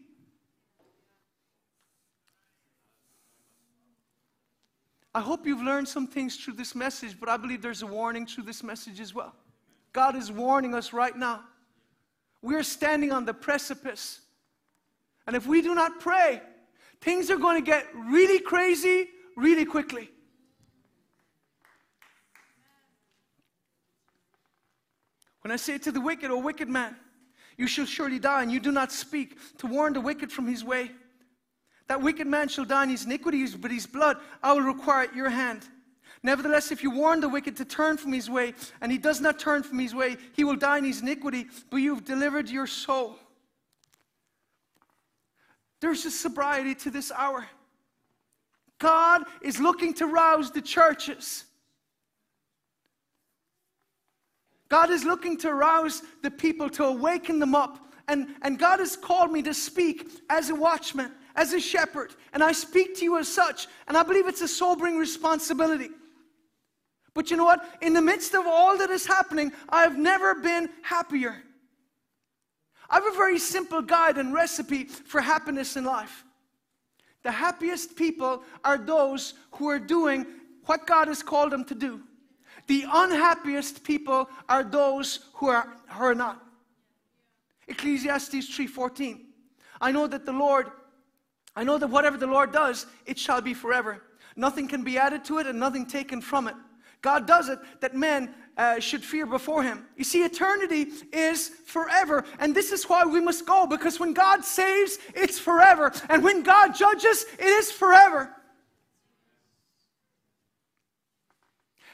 [5.14, 8.26] I hope you've learned some things through this message, but I believe there's a warning
[8.26, 9.34] through this message as well.
[9.92, 11.44] God is warning us right now.
[12.40, 14.20] We're standing on the precipice.
[15.26, 16.40] And if we do not pray,
[17.00, 20.10] things are going to get really crazy really quickly.
[25.42, 26.96] When I say to the wicked, O wicked man,
[27.58, 30.64] you shall surely die, and you do not speak to warn the wicked from his
[30.64, 30.92] way.
[31.92, 35.14] That wicked man shall die in his iniquities, but his blood I will require at
[35.14, 35.68] your hand.
[36.22, 39.38] Nevertheless, if you warn the wicked to turn from his way, and he does not
[39.38, 43.18] turn from his way, he will die in his iniquity, but you've delivered your soul.
[45.82, 47.46] There's a sobriety to this hour.
[48.78, 51.44] God is looking to rouse the churches.
[54.70, 57.92] God is looking to rouse the people, to awaken them up.
[58.08, 62.42] And, and God has called me to speak as a watchman as a shepherd, and
[62.42, 65.90] I speak to you as such, and I believe it's a sobering responsibility.
[67.14, 67.64] But you know what?
[67.82, 71.42] In the midst of all that is happening, I have never been happier.
[72.88, 76.24] I have a very simple guide and recipe for happiness in life.
[77.22, 80.26] The happiest people are those who are doing
[80.66, 82.02] what God has called them to do.
[82.66, 86.42] The unhappiest people are those who are, who are not.
[87.68, 89.20] Ecclesiastes 3:14.
[89.80, 90.70] I know that the Lord
[91.54, 94.02] I know that whatever the Lord does, it shall be forever.
[94.36, 96.54] Nothing can be added to it and nothing taken from it.
[97.02, 99.84] God does it that men uh, should fear before Him.
[99.96, 102.24] You see, eternity is forever.
[102.38, 105.92] And this is why we must go because when God saves, it's forever.
[106.08, 108.30] And when God judges, it is forever.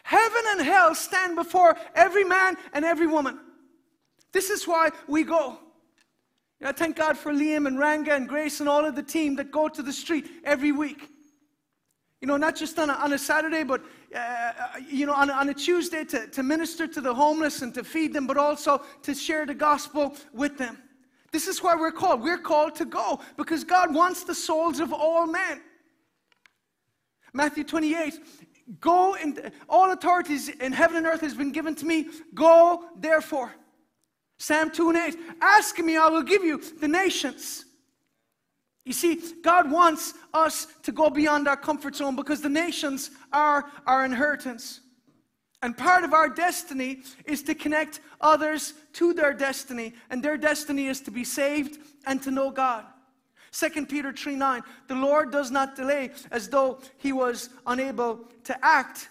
[0.03, 3.38] Heaven and hell stand before every man and every woman.
[4.33, 5.59] This is why we go.
[6.61, 9.03] You know, I thank God for Liam and Ranga and Grace and all of the
[9.03, 11.09] team that go to the street every week.
[12.21, 13.81] You know, not just on a, on a Saturday, but,
[14.14, 14.53] uh,
[14.88, 17.85] you know, on a, on a Tuesday to, to minister to the homeless and to
[17.85, 20.79] feed them, but also to share the gospel with them.
[21.31, 22.23] This is why we're called.
[22.23, 25.61] We're called to go because God wants the souls of all men.
[27.33, 28.18] Matthew 28,
[28.81, 32.09] Go and all authorities in heaven and earth has been given to me.
[32.35, 33.55] Go therefore.
[34.38, 35.16] Psalm 2 and 8.
[35.40, 37.64] Ask me, I will give you the nations.
[38.85, 43.70] You see, God wants us to go beyond our comfort zone because the nations are
[43.87, 44.81] our inheritance.
[45.61, 50.87] And part of our destiny is to connect others to their destiny, and their destiny
[50.87, 52.85] is to be saved and to know God.
[53.51, 58.64] 2 Peter 3 9, the Lord does not delay as though he was unable to
[58.64, 59.09] act,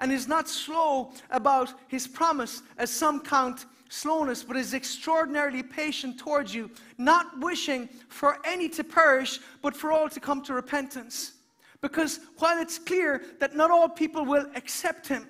[0.00, 6.18] and is not slow about his promise, as some count slowness, but is extraordinarily patient
[6.18, 11.32] towards you, not wishing for any to perish, but for all to come to repentance.
[11.80, 15.28] Because while it's clear that not all people will accept him,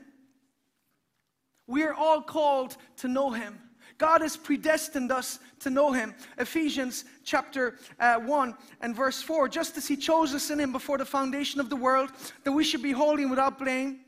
[1.66, 3.58] we are all called to know him.
[3.98, 6.14] God has predestined us to know him.
[6.38, 10.98] Ephesians chapter uh, 1 and verse 4 just as he chose us in him before
[10.98, 12.10] the foundation of the world,
[12.42, 14.00] that we should be holy and without blame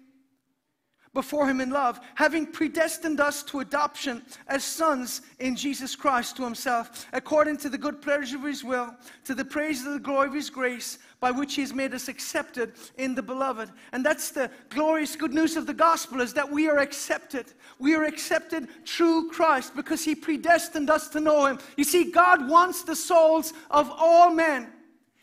[1.16, 6.44] before him in love, having predestined us to adoption as sons in Jesus Christ to
[6.44, 10.28] himself, according to the good pleasure of his will, to the praise of the glory
[10.28, 13.70] of his grace, by which he has made us accepted in the beloved.
[13.92, 17.46] And that's the glorious good news of the gospel is that we are accepted.
[17.78, 21.58] We are accepted through Christ because he predestined us to know him.
[21.78, 24.68] You see, God wants the souls of all men,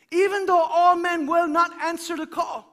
[0.10, 2.73] even though all men will not answer the call.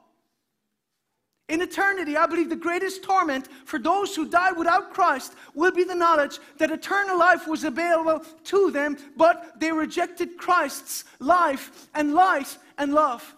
[1.51, 5.83] In eternity, I believe the greatest torment for those who die without Christ will be
[5.83, 12.15] the knowledge that eternal life was available to them, but they rejected Christ's life and
[12.15, 13.35] light and love.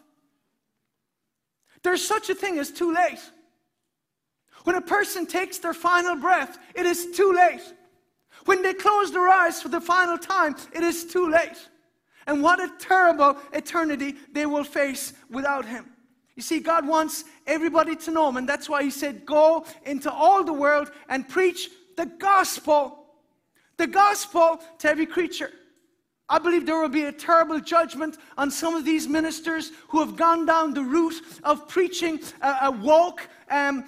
[1.82, 3.18] There's such a thing as too late.
[4.64, 7.62] When a person takes their final breath, it is too late.
[8.44, 11.68] When they close their eyes for the final time, it is too late.
[12.26, 15.86] And what a terrible eternity they will face without Him.
[16.34, 20.10] You see, God wants everybody to know Him, and that's why He said, Go into
[20.10, 23.06] all the world and preach the gospel.
[23.76, 25.50] The gospel to every creature.
[26.28, 30.16] I believe there will be a terrible judgment on some of these ministers who have
[30.16, 33.84] gone down the route of preaching a, a woke um,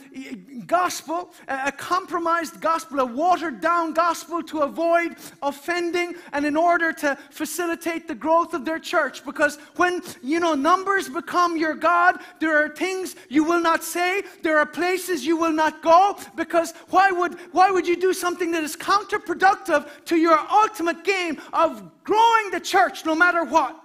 [0.67, 7.17] gospel, a compromised gospel, a watered down gospel to avoid offending and in order to
[7.31, 9.25] facilitate the growth of their church.
[9.25, 14.23] Because when, you know, numbers become your God, there are things you will not say,
[14.43, 18.51] there are places you will not go, because why would, why would you do something
[18.53, 23.81] that is counterproductive to your ultimate game of growing the church no matter what?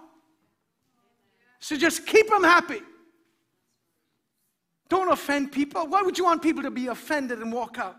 [1.60, 2.82] So just keep them happy.
[4.90, 5.88] Don't offend people.
[5.88, 7.98] Why would you want people to be offended and walk out?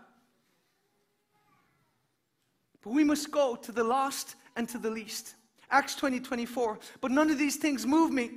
[2.83, 5.35] But we must go to the lost and to the least.
[5.69, 6.79] Acts 20 24.
[6.99, 8.31] But none of these things move me.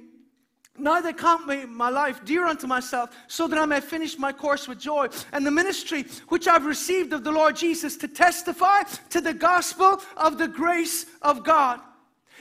[0.76, 4.66] Neither count me my life dear unto myself, so that I may finish my course
[4.66, 5.08] with joy.
[5.32, 10.00] And the ministry which I've received of the Lord Jesus to testify to the gospel
[10.16, 11.80] of the grace of God.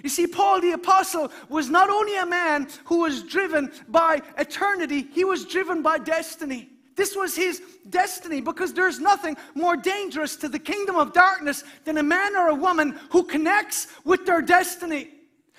[0.02, 5.08] You see, Paul the Apostle was not only a man who was driven by eternity,
[5.14, 6.70] he was driven by destiny.
[6.96, 11.98] This was his destiny because there's nothing more dangerous to the kingdom of darkness than
[11.98, 15.10] a man or a woman who connects with their destiny.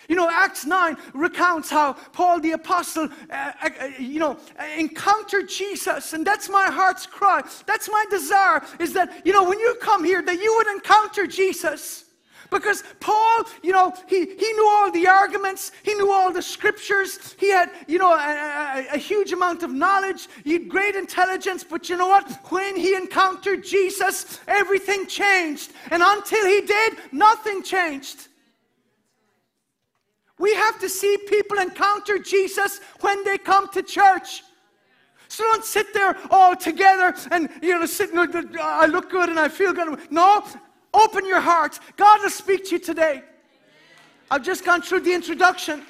[0.08, 4.38] You know, Acts 9 recounts how Paul the Apostle, uh, uh, you know,
[4.76, 6.12] encountered Jesus.
[6.12, 7.42] And that's my heart's cry.
[7.66, 11.26] That's my desire is that, you know, when you come here, that you would encounter
[11.26, 12.03] Jesus.
[12.50, 17.35] Because Paul, you know, he, he knew all the arguments, he knew all the scriptures,
[17.38, 21.64] he had, you know, a, a, a huge amount of knowledge, he had great intelligence,
[21.64, 22.30] but you know what?
[22.50, 25.72] When he encountered Jesus, everything changed.
[25.90, 28.28] And until he did, nothing changed.
[30.38, 34.42] We have to see people encounter Jesus when they come to church.
[35.28, 39.48] So don't sit there all together and, you know, sitting, I look good and I
[39.48, 39.98] feel good.
[40.11, 40.44] No,
[40.94, 41.80] Open your heart.
[41.96, 43.24] God will speak to you today.
[44.30, 45.83] I've just gone through the introduction.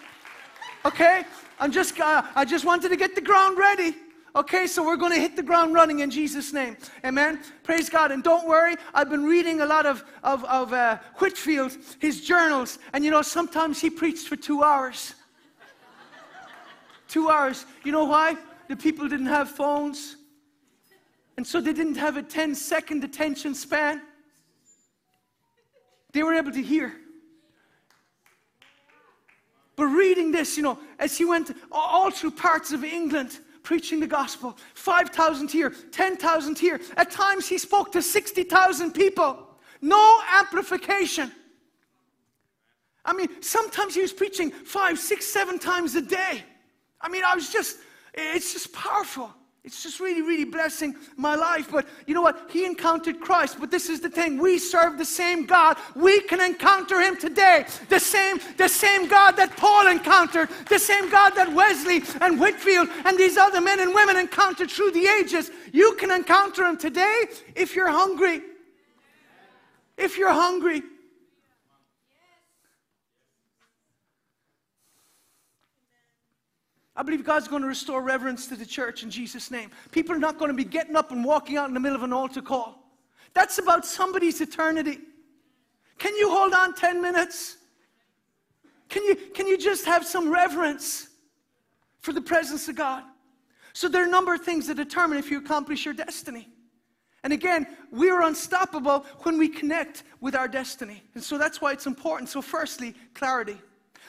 [0.84, 1.24] Okay?
[1.60, 3.94] I'm just, uh, I just wanted to get the ground ready.
[4.36, 6.76] Okay, so we're going to hit the ground running in Jesus' name.
[7.04, 7.38] Amen.
[7.62, 8.10] Praise God.
[8.10, 12.80] And don't worry, I've been reading a lot of, of, of uh, Whitefield, his journals.
[12.92, 15.14] And you know, sometimes he preached for two hours.
[17.08, 17.64] two hours.
[17.84, 18.36] You know why?
[18.68, 20.16] The people didn't have phones.
[21.36, 24.02] And so they didn't have a 10 second attention span.
[26.14, 26.94] They were able to hear.
[29.76, 34.06] But reading this, you know, as he went all through parts of England preaching the
[34.06, 36.80] gospel, 5,000 here, 10,000 here.
[36.96, 39.48] At times he spoke to 60,000 people.
[39.80, 41.32] No amplification.
[43.04, 46.44] I mean, sometimes he was preaching five, six, seven times a day.
[47.00, 47.78] I mean, I was just,
[48.14, 49.34] it's just powerful.
[49.64, 51.70] It's just really, really blessing my life.
[51.72, 52.50] But you know what?
[52.50, 53.56] He encountered Christ.
[53.58, 54.36] But this is the thing.
[54.36, 55.78] We serve the same God.
[55.94, 57.64] We can encounter him today.
[57.88, 62.88] The same, the same God that Paul encountered, the same God that Wesley and Whitefield
[63.06, 65.50] and these other men and women encountered through the ages.
[65.72, 67.24] You can encounter him today
[67.56, 68.42] if you're hungry.
[69.96, 70.82] If you're hungry.
[76.96, 79.70] I believe God's going to restore reverence to the church in Jesus' name.
[79.90, 82.04] People are not going to be getting up and walking out in the middle of
[82.04, 82.84] an altar call.
[83.32, 85.00] That's about somebody's eternity.
[85.98, 87.56] Can you hold on 10 minutes?
[88.88, 91.08] Can you, can you just have some reverence
[91.98, 93.02] for the presence of God?
[93.72, 96.48] So there are a number of things that determine if you accomplish your destiny.
[97.24, 101.02] And again, we are unstoppable when we connect with our destiny.
[101.14, 102.28] And so that's why it's important.
[102.28, 103.56] So, firstly, clarity.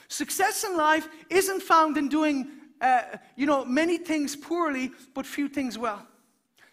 [0.09, 2.51] Success in life isn't found in doing
[2.81, 3.01] uh,
[3.35, 6.05] you know, many things poorly, but few things well.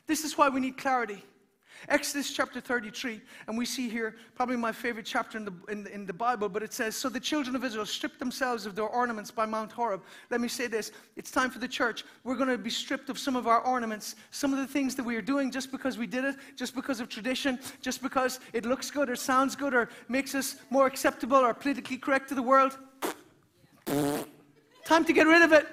[0.07, 1.23] This is why we need clarity.
[1.89, 6.07] Exodus chapter 33, and we see here probably my favorite chapter in the, in, in
[6.07, 9.31] the Bible, but it says, So the children of Israel stripped themselves of their ornaments
[9.31, 10.03] by Mount Horeb.
[10.31, 12.05] Let me say this it's time for the church.
[12.23, 15.05] We're going to be stripped of some of our ornaments, some of the things that
[15.05, 18.65] we are doing just because we did it, just because of tradition, just because it
[18.65, 22.43] looks good or sounds good or makes us more acceptable or politically correct to the
[22.43, 22.79] world.
[24.85, 25.67] time to get rid of it.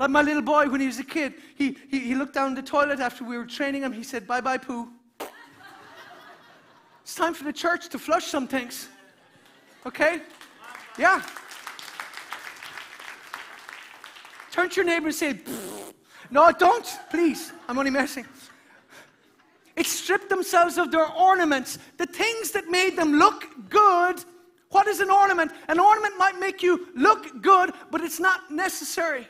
[0.00, 2.62] Like my little boy, when he was a kid, he, he, he looked down the
[2.62, 3.92] toilet after we were training him.
[3.92, 4.88] He said, Bye bye, poo.
[7.02, 8.88] it's time for the church to flush some things.
[9.84, 10.22] Okay?
[10.98, 11.22] Yeah.
[14.50, 15.38] Turn to your neighbor and say,
[16.30, 17.52] No, don't, please.
[17.68, 18.24] I'm only messing.
[19.76, 24.24] It stripped themselves of their ornaments, the things that made them look good.
[24.70, 25.52] What is an ornament?
[25.68, 29.28] An ornament might make you look good, but it's not necessary.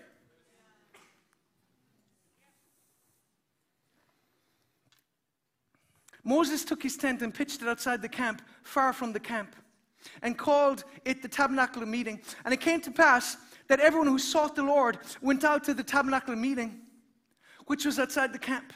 [6.25, 9.57] Moses took his tent and pitched it outside the camp, far from the camp,
[10.23, 12.21] and called it the tabernacle meeting.
[12.45, 13.37] And it came to pass
[13.69, 16.81] that everyone who sought the Lord went out to the tabernacle meeting,
[17.67, 18.73] which was outside the camp.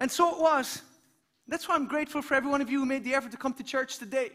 [0.00, 0.82] And so it was.
[1.46, 3.52] That's why I'm grateful for every one of you who made the effort to come
[3.54, 4.30] to church today.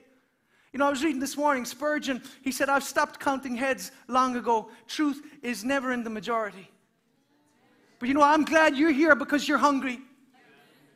[0.71, 4.35] You know, I was reading this morning, Spurgeon, he said, I've stopped counting heads long
[4.35, 4.69] ago.
[4.87, 6.69] Truth is never in the majority.
[7.97, 9.99] But you know, I'm glad you're here because you're hungry.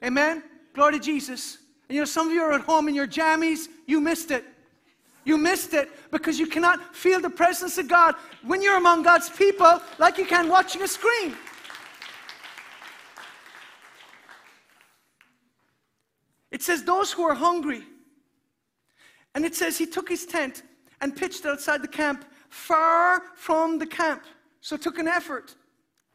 [0.04, 0.44] Amen?
[0.74, 1.60] Glory to Jesus.
[1.88, 4.44] And you know, some of you are at home in your jammies, you missed it.
[5.26, 9.30] You missed it because you cannot feel the presence of God when you're among God's
[9.30, 11.36] people like you can watching a screen.
[16.52, 17.84] It says, Those who are hungry.
[19.34, 20.64] And it says, He took his tent
[21.00, 24.24] and pitched outside the camp, far from the camp.
[24.60, 25.56] So it took an effort.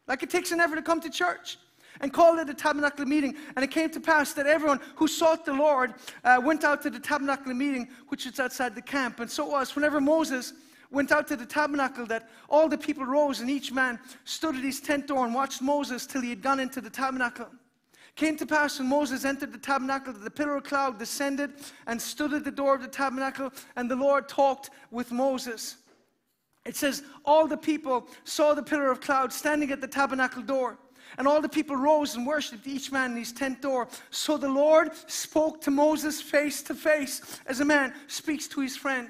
[0.06, 1.58] Like it takes an effort to come to church
[2.00, 3.36] and called it a tabernacle meeting.
[3.56, 5.94] And it came to pass that everyone who sought the Lord
[6.24, 9.20] uh, went out to the tabernacle meeting, which is outside the camp.
[9.20, 10.52] And so it was whenever Moses
[10.90, 14.64] went out to the tabernacle that all the people rose and each man stood at
[14.64, 17.48] his tent door and watched Moses till he had gone into the tabernacle.
[18.18, 21.52] Came to pass when Moses entered the tabernacle that the pillar of cloud descended
[21.86, 25.76] and stood at the door of the tabernacle, and the Lord talked with Moses.
[26.64, 30.78] It says, All the people saw the pillar of cloud standing at the tabernacle door.
[31.16, 33.88] And all the people rose and worshipped each man in his tent door.
[34.10, 38.76] So the Lord spoke to Moses face to face, as a man speaks to his
[38.76, 39.08] friend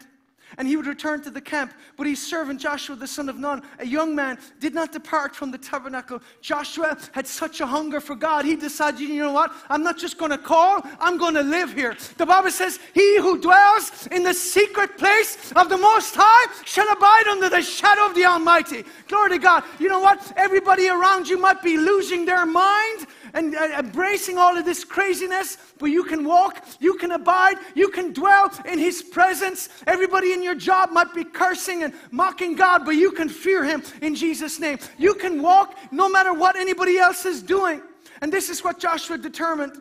[0.56, 1.74] and he would return to the camp.
[1.96, 5.50] But his servant Joshua, the son of Nun, a young man, did not depart from
[5.50, 6.22] the tabernacle.
[6.40, 9.52] Joshua had such a hunger for God, he decided, you know what?
[9.68, 11.96] I'm not just going to call, I'm going to live here.
[12.16, 16.90] The Bible says, He who dwells in the secret place of the Most High shall
[16.90, 18.84] abide under the shadow of the Almighty.
[19.08, 19.64] Glory to God.
[19.78, 20.32] You know what?
[20.36, 25.58] Everybody around you might be losing their mind and uh, embracing all of this craziness,
[25.78, 29.68] but you can walk, you can abide, you can dwell in His presence.
[29.86, 33.82] Everybody in your job might be cursing and mocking God, but you can fear Him
[34.02, 34.78] in Jesus' name.
[34.98, 37.82] You can walk no matter what anybody else is doing.
[38.20, 39.80] And this is what Joshua determined.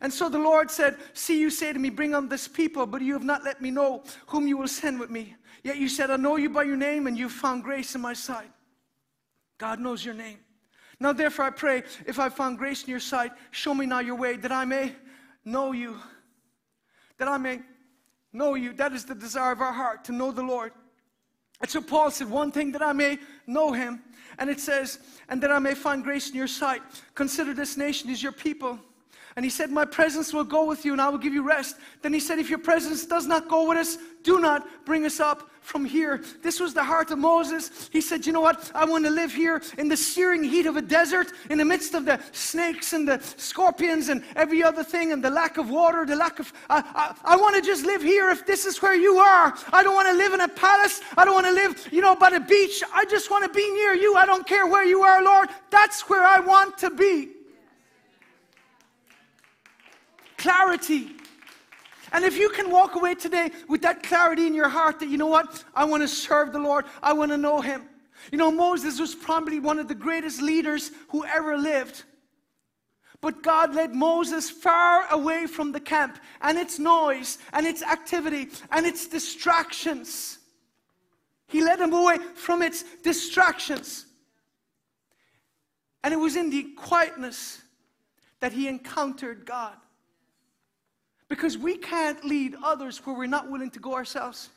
[0.00, 3.00] And so the Lord said, See, you say to me, Bring on this people, but
[3.00, 5.36] you have not let me know whom you will send with me.
[5.62, 8.12] Yet you said, I know you by your name, and you've found grace in my
[8.12, 8.50] sight.
[9.58, 10.38] God knows your name.
[10.98, 14.14] Now, therefore, I pray, if I found grace in your sight, show me now your
[14.14, 14.94] way, that I may
[15.44, 15.96] know you.
[17.18, 17.60] That I may
[18.32, 18.72] know you.
[18.72, 20.72] That is the desire of our heart, to know the Lord.
[21.60, 24.02] And so Paul said, One thing that I may know him.
[24.38, 26.82] And it says, And that I may find grace in your sight.
[27.14, 28.78] Consider this nation is your people.
[29.36, 31.76] And he said, My presence will go with you and I will give you rest.
[32.00, 35.20] Then he said, If your presence does not go with us, do not bring us
[35.20, 36.22] up from here.
[36.42, 37.90] This was the heart of Moses.
[37.92, 38.72] He said, You know what?
[38.74, 41.92] I want to live here in the searing heat of a desert, in the midst
[41.92, 46.06] of the snakes and the scorpions and every other thing, and the lack of water,
[46.06, 46.50] the lack of.
[46.70, 46.82] I,
[47.24, 49.54] I, I want to just live here if this is where you are.
[49.70, 51.02] I don't want to live in a palace.
[51.14, 52.82] I don't want to live, you know, by the beach.
[52.94, 54.16] I just want to be near you.
[54.16, 55.50] I don't care where you are, Lord.
[55.68, 57.35] That's where I want to be
[60.36, 61.10] clarity.
[62.12, 65.18] And if you can walk away today with that clarity in your heart that, you
[65.18, 67.82] know what, I want to serve the Lord, I want to know Him.
[68.30, 72.04] You know, Moses was probably one of the greatest leaders who ever lived.
[73.20, 78.48] But God led Moses far away from the camp and its noise and its activity
[78.70, 80.38] and its distractions.
[81.48, 84.06] He led him away from its distractions.
[86.04, 87.62] And it was in the quietness
[88.40, 89.76] that he encountered God.
[91.28, 94.50] Because we can't lead others where we're not willing to go ourselves.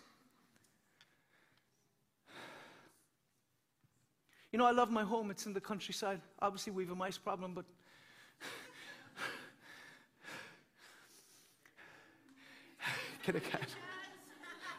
[4.51, 5.32] You know, I love my home.
[5.32, 6.20] It's in the countryside.
[6.39, 7.63] Obviously, we have a mice problem, but.
[13.26, 13.70] Get a cat.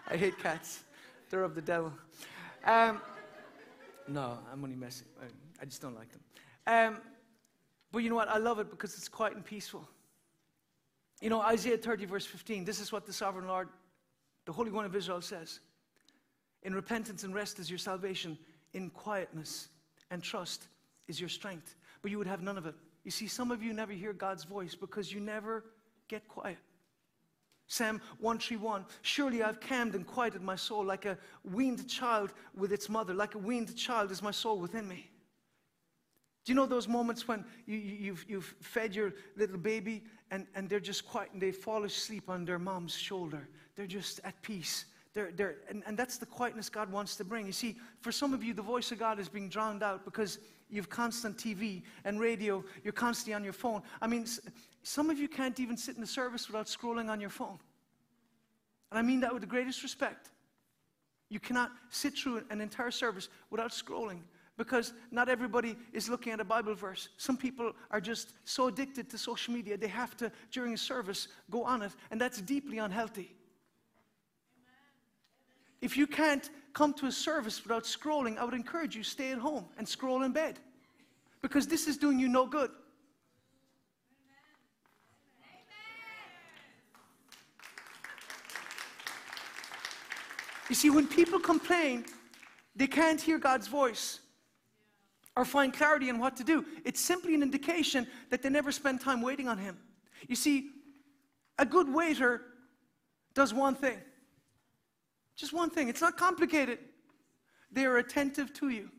[0.08, 0.82] I hate cats.
[1.28, 1.92] They're of the devil.
[2.64, 3.00] Um,
[4.08, 5.06] no, I'm only messing.
[5.62, 6.20] I just don't like them.
[6.66, 6.96] Um,
[7.92, 8.28] but you know what?
[8.28, 9.88] I love it because it's quiet and peaceful.
[11.20, 13.68] You know, Isaiah 30, verse 15, this is what the sovereign Lord,
[14.46, 15.60] the Holy One of Israel says
[16.62, 18.38] In repentance and rest is your salvation,
[18.72, 19.68] in quietness
[20.10, 20.68] and trust
[21.08, 21.76] is your strength.
[22.02, 22.74] But you would have none of it.
[23.04, 25.64] You see, some of you never hear God's voice because you never
[26.08, 26.58] get quiet.
[27.66, 32.88] Psalm 131 Surely I've calmed and quieted my soul like a weaned child with its
[32.88, 35.10] mother, like a weaned child is my soul within me.
[36.44, 40.46] Do you know those moments when you, have you've, you've fed your little baby and,
[40.54, 43.48] and they're just quiet and they fall asleep on their mom's shoulder.
[43.76, 44.86] They're just at peace.
[45.12, 47.44] They're, they're, and, and that's the quietness God wants to bring.
[47.44, 50.38] You see, for some of you, the voice of God is being drowned out because
[50.70, 52.64] you've constant TV and radio.
[52.84, 53.82] You're constantly on your phone.
[54.00, 54.24] I mean,
[54.82, 57.58] some of you can't even sit in the service without scrolling on your phone.
[58.90, 60.30] And I mean that with the greatest respect.
[61.28, 64.20] You cannot sit through an entire service without scrolling
[64.60, 67.08] because not everybody is looking at a Bible verse.
[67.16, 71.28] Some people are just so addicted to social media, they have to, during a service,
[71.50, 73.34] go on it, and that's deeply unhealthy.
[75.80, 79.38] If you can't come to a service without scrolling, I would encourage you stay at
[79.38, 80.58] home and scroll in bed
[81.40, 82.70] because this is doing you no good.
[90.68, 92.04] You see, when people complain,
[92.76, 94.20] they can't hear God's voice
[95.40, 96.66] or find clarity in what to do.
[96.84, 99.78] It's simply an indication that they never spend time waiting on Him.
[100.28, 100.68] You see,
[101.58, 102.42] a good waiter
[103.32, 103.96] does one thing.
[105.36, 105.88] Just one thing.
[105.88, 106.78] It's not complicated.
[107.72, 108.90] They are attentive to you.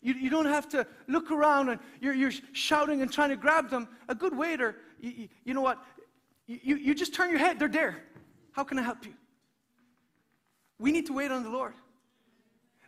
[0.00, 3.68] You, you don't have to look around and you're, you're shouting and trying to grab
[3.68, 3.88] them.
[4.08, 5.84] A good waiter, you, you, you know what?
[6.46, 8.04] You, you just turn your head, they're there.
[8.52, 9.12] How can I help you?
[10.78, 11.74] We need to wait on the Lord.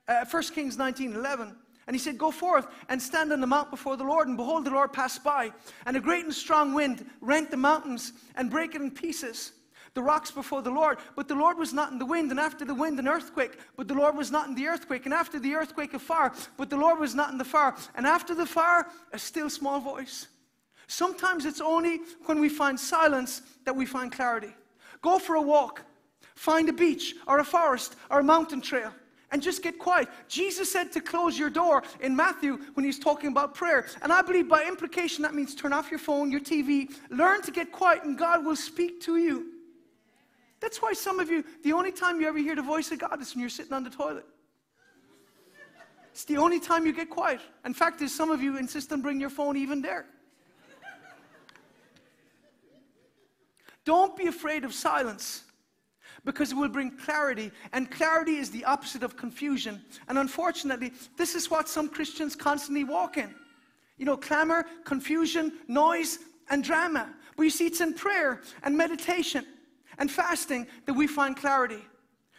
[0.09, 1.57] Uh, 1 Kings 19 11
[1.91, 4.29] and he said, Go forth and stand on the mount before the Lord.
[4.29, 5.51] And behold, the Lord passed by,
[5.87, 9.51] and a great and strong wind rent the mountains and brake it in pieces.
[9.95, 12.65] The rocks before the Lord, but the Lord was not in the wind, and after
[12.65, 15.53] the wind, an earthquake, but the Lord was not in the earthquake, and after the
[15.53, 18.87] earthquake, a fire, but the Lord was not in the fire, and after the fire,
[19.13, 20.29] a still small voice.
[20.87, 24.55] Sometimes it's only when we find silence that we find clarity.
[25.03, 25.83] Go for a walk,
[26.37, 28.93] find a beach, or a forest, or a mountain trail
[29.33, 30.09] and just get quiet.
[30.29, 33.87] Jesus said to close your door in Matthew when he's talking about prayer.
[34.03, 37.51] And I believe by implication that means turn off your phone, your TV, learn to
[37.51, 39.47] get quiet, and God will speak to you.
[40.61, 43.21] That's why some of you, the only time you ever hear the voice of God
[43.21, 44.27] is when you're sitting on the toilet.
[46.13, 47.41] It's the only time you get quiet.
[47.65, 50.07] In fact, there's some of you insist on bringing your phone even there.
[53.85, 55.45] Don't be afraid of silence
[56.25, 59.83] because it will bring clarity, and clarity is the opposite of confusion.
[60.09, 63.35] And unfortunately, this is what some Christians constantly walk in.
[63.97, 66.19] You know, clamor, confusion, noise,
[66.49, 67.13] and drama.
[67.37, 69.47] But you see, it's in prayer and meditation
[69.99, 71.85] and fasting that we find clarity.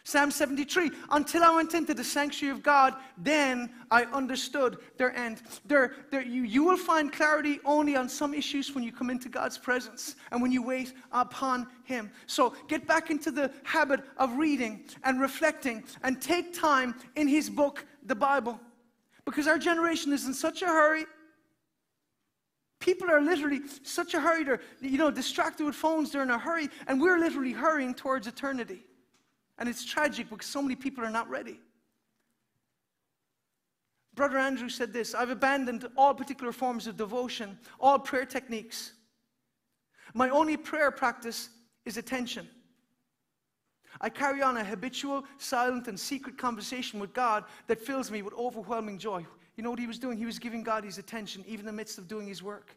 [0.04, 5.42] Psalm 73 Until I went into the sanctuary of God, then I understood their end.
[5.66, 9.58] There, you, you will find clarity only on some issues when you come into God's
[9.58, 12.12] presence and when you wait upon Him.
[12.26, 17.50] So get back into the habit of reading and reflecting and take time in His
[17.50, 18.60] book, the Bible.
[19.26, 21.06] Because our generation is in such a hurry.
[22.80, 24.44] People are literally such a hurry.
[24.44, 26.12] They're, you know, distracted with phones.
[26.12, 26.70] They're in a hurry.
[26.88, 28.84] And we're literally hurrying towards eternity.
[29.58, 31.60] And it's tragic because so many people are not ready.
[34.14, 38.94] Brother Andrew said this I've abandoned all particular forms of devotion, all prayer techniques.
[40.14, 41.50] My only prayer practice
[41.86, 42.48] is attention.
[44.00, 48.34] I carry on a habitual, silent, and secret conversation with God that fills me with
[48.34, 49.26] overwhelming joy.
[49.56, 50.18] You know what he was doing?
[50.18, 52.76] He was giving God his attention, even in the midst of doing his work.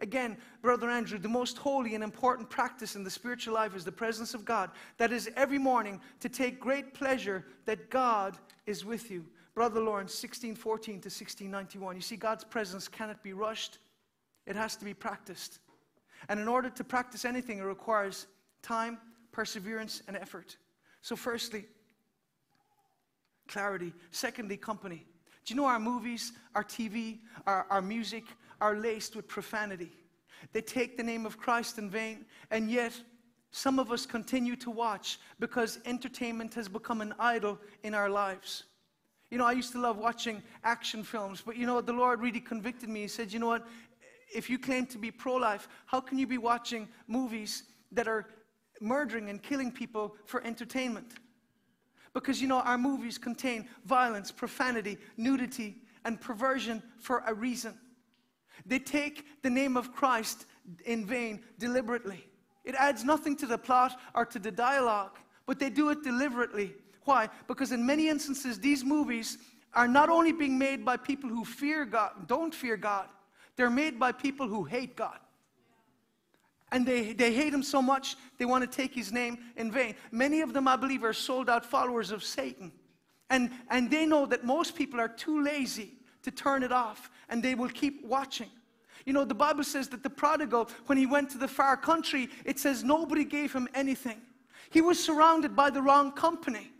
[0.00, 3.92] Again, Brother Andrew, the most holy and important practice in the spiritual life is the
[3.92, 4.70] presence of God.
[4.96, 9.24] That is every morning to take great pleasure that God is with you.
[9.54, 11.96] Brother Lawrence, 1614 to 1691.
[11.96, 13.78] You see, God's presence cannot be rushed,
[14.46, 15.58] it has to be practiced.
[16.28, 18.26] And in order to practice anything, it requires
[18.62, 18.98] time,
[19.32, 20.56] perseverance, and effort.
[21.02, 21.66] So, firstly,
[23.48, 23.92] clarity.
[24.10, 25.06] Secondly, company.
[25.44, 28.24] Do you know our movies, our TV, our, our music
[28.60, 29.92] are laced with profanity?
[30.52, 32.92] They take the name of Christ in vain, and yet
[33.50, 38.64] some of us continue to watch because entertainment has become an idol in our lives.
[39.30, 41.86] You know, I used to love watching action films, but you know, what?
[41.86, 43.02] the Lord really convicted me.
[43.02, 43.66] He said, You know what?
[44.34, 48.26] If you claim to be pro life, how can you be watching movies that are
[48.80, 51.14] murdering and killing people for entertainment?
[52.12, 57.74] Because, you know, our movies contain violence, profanity, nudity, and perversion for a reason.
[58.66, 60.46] They take the name of Christ
[60.84, 62.24] in vain deliberately.
[62.64, 66.74] It adds nothing to the plot or to the dialogue, but they do it deliberately.
[67.04, 67.30] Why?
[67.46, 69.38] Because in many instances, these movies
[69.74, 73.08] are not only being made by people who fear God, don't fear God,
[73.56, 75.18] they're made by people who hate God.
[76.70, 79.94] And they, they hate him so much, they want to take his name in vain.
[80.12, 82.70] Many of them, I believe, are sold out followers of Satan.
[83.30, 85.97] And, and they know that most people are too lazy
[86.28, 88.50] to turn it off, and they will keep watching.
[89.06, 92.28] You know, the Bible says that the prodigal, when he went to the far country,
[92.44, 94.20] it says nobody gave him anything.
[94.70, 96.70] He was surrounded by the wrong company.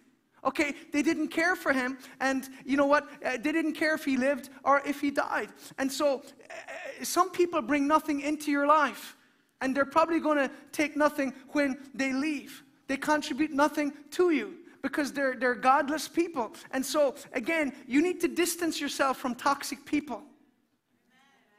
[0.45, 3.09] Okay, they didn't care for him, and you know what?
[3.25, 5.49] Uh, they didn't care if he lived or if he died.
[5.79, 9.17] And so, uh, some people bring nothing into your life.
[9.61, 12.63] And they're probably going to take nothing when they leave.
[12.87, 16.53] They contribute nothing to you because they're, they're godless people.
[16.71, 20.23] And so, again, you need to distance yourself from toxic people.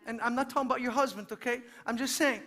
[0.06, 1.62] And I'm not talking about your husband, okay?
[1.86, 2.42] I'm just saying.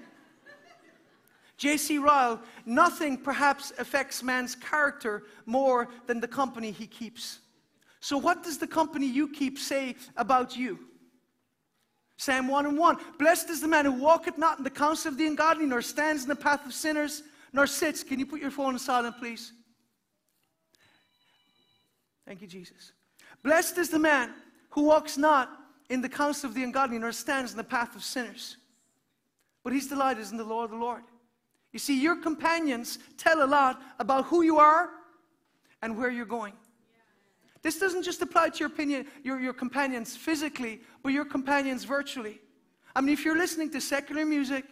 [1.58, 1.98] J.C.
[1.98, 7.38] Ryle, nothing perhaps affects man's character more than the company he keeps.
[8.00, 10.80] So, what does the company you keep say about you?
[12.16, 12.96] Psalm 1 and 1.
[13.18, 16.24] Blessed is the man who walketh not in the counsel of the ungodly, nor stands
[16.24, 18.02] in the path of sinners, nor sits.
[18.02, 19.52] Can you put your phone on silent, please?
[22.26, 22.92] Thank you, Jesus.
[23.42, 24.32] Blessed is the man
[24.70, 25.50] who walks not
[25.90, 28.56] in the counsel of the ungodly, nor stands in the path of sinners.
[29.64, 31.02] But his delight is in the law of the Lord.
[31.72, 34.90] You see, your companions tell a lot about who you are
[35.80, 36.52] and where you're going.
[37.62, 42.40] This doesn't just apply to your, opinion, your, your companions physically, but your companions virtually.
[42.94, 44.64] I mean, if you're listening to secular music,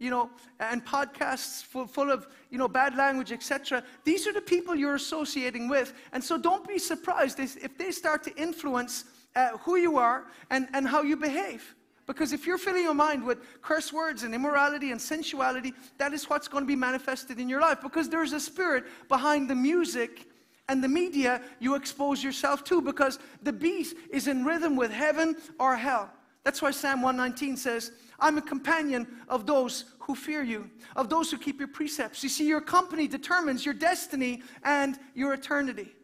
[0.00, 4.40] you know, and podcasts full, full of, you know, bad language, etc., these are the
[4.40, 5.92] people you're associating with.
[6.12, 9.04] And so don't be surprised if they start to influence
[9.36, 11.76] uh, who you are and, and how you behave.
[12.06, 16.28] Because if you're filling your mind with curse words and immorality and sensuality, that is
[16.28, 17.80] what's going to be manifested in your life.
[17.82, 20.26] Because there's a spirit behind the music
[20.68, 25.36] and the media you expose yourself to because the beast is in rhythm with heaven
[25.58, 26.10] or hell.
[26.42, 31.30] That's why Psalm 119 says, I'm a companion of those who fear you, of those
[31.30, 32.22] who keep your precepts.
[32.22, 35.94] You see, your company determines your destiny and your eternity.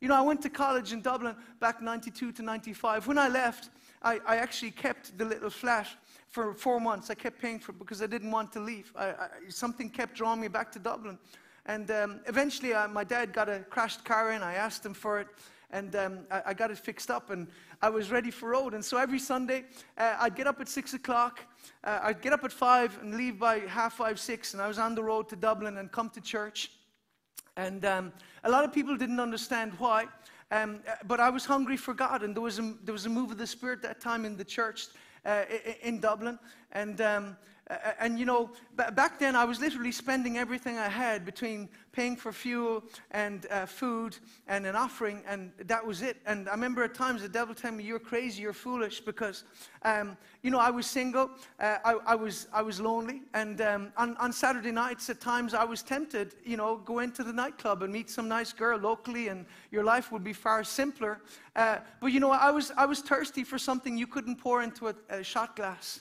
[0.00, 3.06] You know, I went to college in Dublin back 92 to 95.
[3.06, 3.70] When I left,
[4.02, 5.88] I, I actually kept the little flat
[6.28, 7.08] for four months.
[7.08, 8.92] I kept paying for it because I didn't want to leave.
[8.96, 11.18] I, I, something kept drawing me back to Dublin.
[11.66, 14.42] And um, eventually, uh, my dad got a crashed car in.
[14.42, 15.28] I asked him for it,
[15.74, 17.48] and um, I, I, got it fixed up, and
[17.82, 18.74] I was ready for road.
[18.74, 19.64] And so every Sunday,
[19.98, 21.40] uh, I'd get up at six o'clock.
[21.82, 24.78] Uh, I'd get up at five and leave by half five, six, and I was
[24.78, 26.70] on the road to Dublin and come to church.
[27.56, 28.12] And um,
[28.44, 30.06] a lot of people didn't understand why,
[30.52, 33.32] um, but I was hungry for God, and there was a, there was a move
[33.32, 34.86] of the Spirit that time in the church
[35.26, 35.42] uh,
[35.82, 36.38] in Dublin,
[36.70, 37.30] and um, uh,
[37.98, 38.50] and you know,
[38.92, 43.64] back then I was literally spending everything I had between paying for fuel and uh,
[43.64, 46.18] food and an offering, and that was it.
[46.26, 49.44] And I remember at times the devil telling me, "You're crazy, you're foolish," because
[49.82, 53.92] um, you know I was single, uh, I, I, was I was lonely, and um,
[53.96, 57.82] on, on Saturday nights at times I was tempted, you know, go into the nightclub
[57.82, 61.20] and meet some nice girl locally, and your life would be far simpler.
[61.56, 64.88] Uh, but you know, I was I was thirsty for something you couldn't pour into
[64.88, 66.00] a, a shot glass.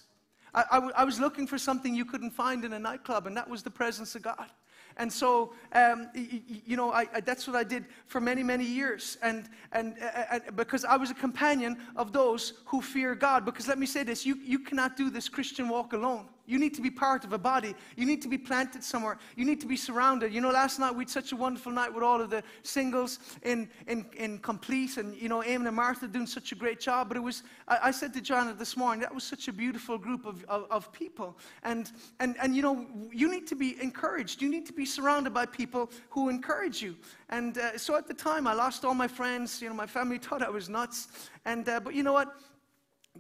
[0.54, 3.72] I, was looking for something you couldn't find in a nightclub, and that was the
[3.72, 4.50] presence of God.
[4.98, 9.18] And so, um, you know, I, I, that's what I did for many, many years.
[9.24, 13.46] And, and uh, uh, because I was a companion of those who fear God.
[13.46, 16.30] Because let me say this you, you cannot do this Christian walk alone.
[16.46, 17.74] You need to be part of a body.
[17.96, 19.18] You need to be planted somewhere.
[19.38, 20.34] You need to be surrounded.
[20.34, 23.20] You know, last night we had such a wonderful night with all of the singles
[23.44, 27.08] in, in, in complete, and, you know, Eamon and Martha doing such a great job.
[27.08, 29.98] But it was, I, I said to Joanna this morning, that was such a beautiful
[29.98, 31.38] group of, of, of, people.
[31.64, 31.90] And,
[32.20, 34.42] and, and, you know, you need to be encouraged.
[34.42, 36.98] You need to be surrounded by people who encourage you.
[37.30, 39.62] And uh, so at the time, I lost all my friends.
[39.62, 41.08] You know, my family thought I was nuts.
[41.46, 42.36] And, uh, but you know what?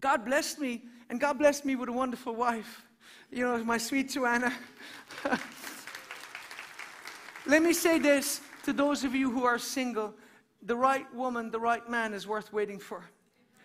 [0.02, 2.84] God blessed me, and God blessed me with a wonderful wife
[3.34, 4.54] you know, my sweet Joanna.
[7.46, 10.14] Let me say this to those of you who are single
[10.66, 13.04] the right woman, the right man is worth waiting for.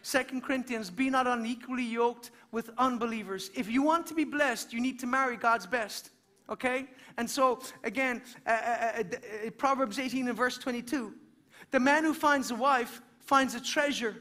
[0.02, 3.50] Second Corinthians, be not unequally yoked with unbelievers.
[3.54, 6.10] If you want to be blessed, you need to marry God's best.
[6.50, 6.86] Okay?
[7.16, 9.02] And so, again, uh, uh, uh,
[9.46, 11.14] uh Proverbs 18 and verse 22
[11.70, 14.16] the man who finds a wife finds a treasure,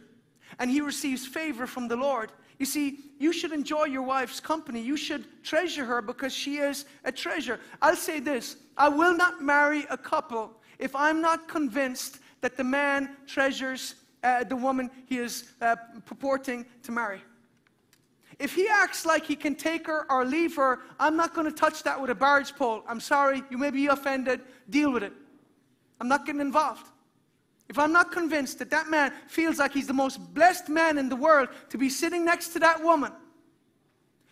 [0.60, 2.32] and he receives favor from the Lord.
[2.60, 4.82] You see, you should enjoy your wife's company.
[4.82, 7.60] You should treasure her because she is a treasure.
[7.82, 12.64] I'll say this I will not marry a couple if I'm not convinced that the
[12.64, 17.22] man treasures uh, the woman he is uh, purporting to marry.
[18.39, 21.55] If he acts like he can take her or leave her, I'm not going to
[21.55, 22.84] touch that with a barge pole.
[22.88, 25.14] I'm sorry, you may be offended, deal with it.
[25.99, 26.88] I'm not getting involved.
[27.70, 31.09] If I'm not convinced that that man feels like he's the most blessed man in
[31.09, 33.11] the world to be sitting next to that woman,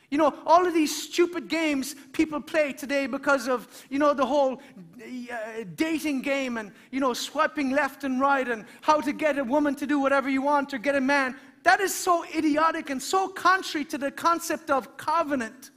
[0.09, 4.25] you know, all of these stupid games people play today because of, you know, the
[4.25, 4.61] whole
[5.01, 5.35] uh,
[5.75, 9.75] dating game and, you know, swiping left and right and how to get a woman
[9.75, 11.35] to do whatever you want or get a man.
[11.63, 15.71] That is so idiotic and so contrary to the concept of covenant.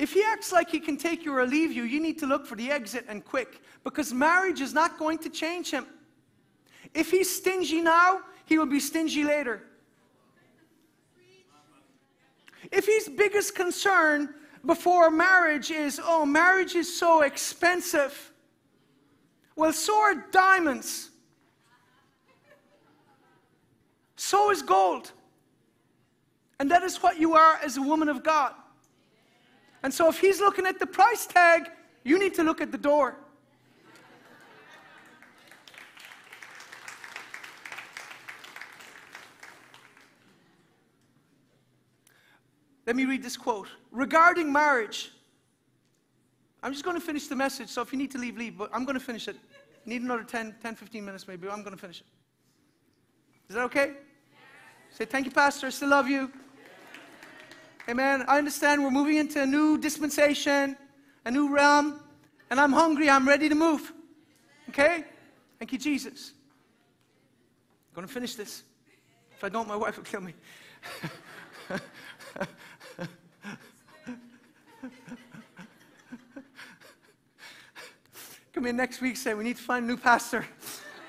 [0.00, 2.46] If he acts like he can take you or leave you, you need to look
[2.46, 5.84] for the exit and quick because marriage is not going to change him.
[6.94, 9.60] If he's stingy now, he will be stingy later.
[12.72, 14.32] If his biggest concern
[14.64, 18.32] before marriage is, oh, marriage is so expensive,
[19.54, 21.10] well, so are diamonds.
[24.16, 25.12] So is gold.
[26.58, 28.54] And that is what you are as a woman of God.
[29.82, 31.70] And so if he's looking at the price tag,
[32.04, 33.16] you need to look at the door.
[42.86, 43.68] Let me read this quote.
[43.92, 45.12] Regarding marriage,
[46.62, 48.68] I'm just going to finish the message, so if you need to leave, leave, but
[48.72, 49.36] I'm going to finish it.
[49.86, 52.06] Need another 10, 10 15 minutes maybe, I'm going to finish it.
[53.48, 53.92] Is that okay?
[54.90, 55.68] Say, thank you, Pastor.
[55.68, 56.32] I still love you.
[57.90, 58.24] Amen.
[58.28, 60.76] I understand we're moving into a new dispensation,
[61.24, 61.98] a new realm,
[62.48, 63.10] and I'm hungry.
[63.10, 63.92] I'm ready to move.
[64.68, 65.02] Okay?
[65.58, 66.32] Thank you, Jesus.
[67.90, 68.62] I'm going to finish this.
[69.36, 70.34] If I don't, my wife will kill me.
[78.52, 80.46] Come in next week, say, we need to find a new pastor.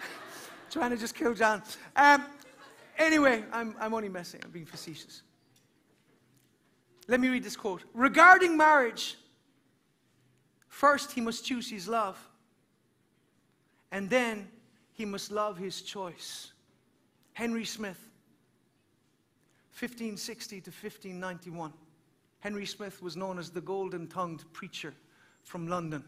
[0.71, 1.61] Trying to just kill John.
[1.95, 2.25] Um,
[2.97, 4.41] anyway, I'm, I'm only messing.
[4.43, 5.21] I'm being facetious.
[7.11, 7.83] Let me read this quote.
[7.93, 9.17] Regarding marriage,
[10.69, 12.17] first he must choose his love,
[13.91, 14.47] and then
[14.93, 16.53] he must love his choice.
[17.33, 17.99] Henry Smith,
[19.77, 21.73] 1560 to 1591.
[22.39, 24.93] Henry Smith was known as the golden tongued preacher
[25.43, 26.05] from London.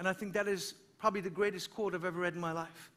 [0.00, 2.90] And I think that is probably the greatest quote I've ever read in my life.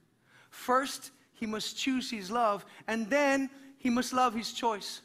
[0.50, 5.02] First, he must choose his love, and then he must love his choice.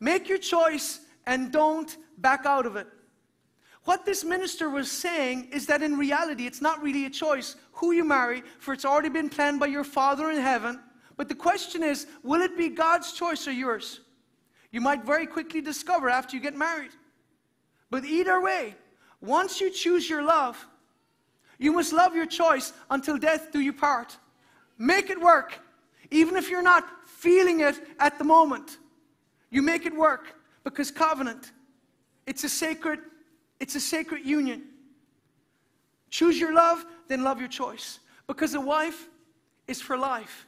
[0.00, 2.88] Make your choice and don't back out of it.
[3.84, 7.92] What this minister was saying is that in reality, it's not really a choice who
[7.92, 10.80] you marry, for it's already been planned by your Father in heaven.
[11.16, 14.00] But the question is, will it be God's choice or yours?
[14.70, 16.92] You might very quickly discover after you get married.
[17.90, 18.74] But either way,
[19.20, 20.66] once you choose your love,
[21.60, 24.16] You must love your choice until death do you part.
[24.78, 25.60] Make it work,
[26.10, 28.78] even if you're not feeling it at the moment.
[29.50, 30.34] You make it work
[30.64, 31.52] because covenant,
[32.26, 33.00] it's a sacred,
[33.58, 34.62] it's a sacred union.
[36.10, 38.00] Choose your love, then love your choice.
[38.26, 39.08] Because a wife
[39.66, 40.46] is for life.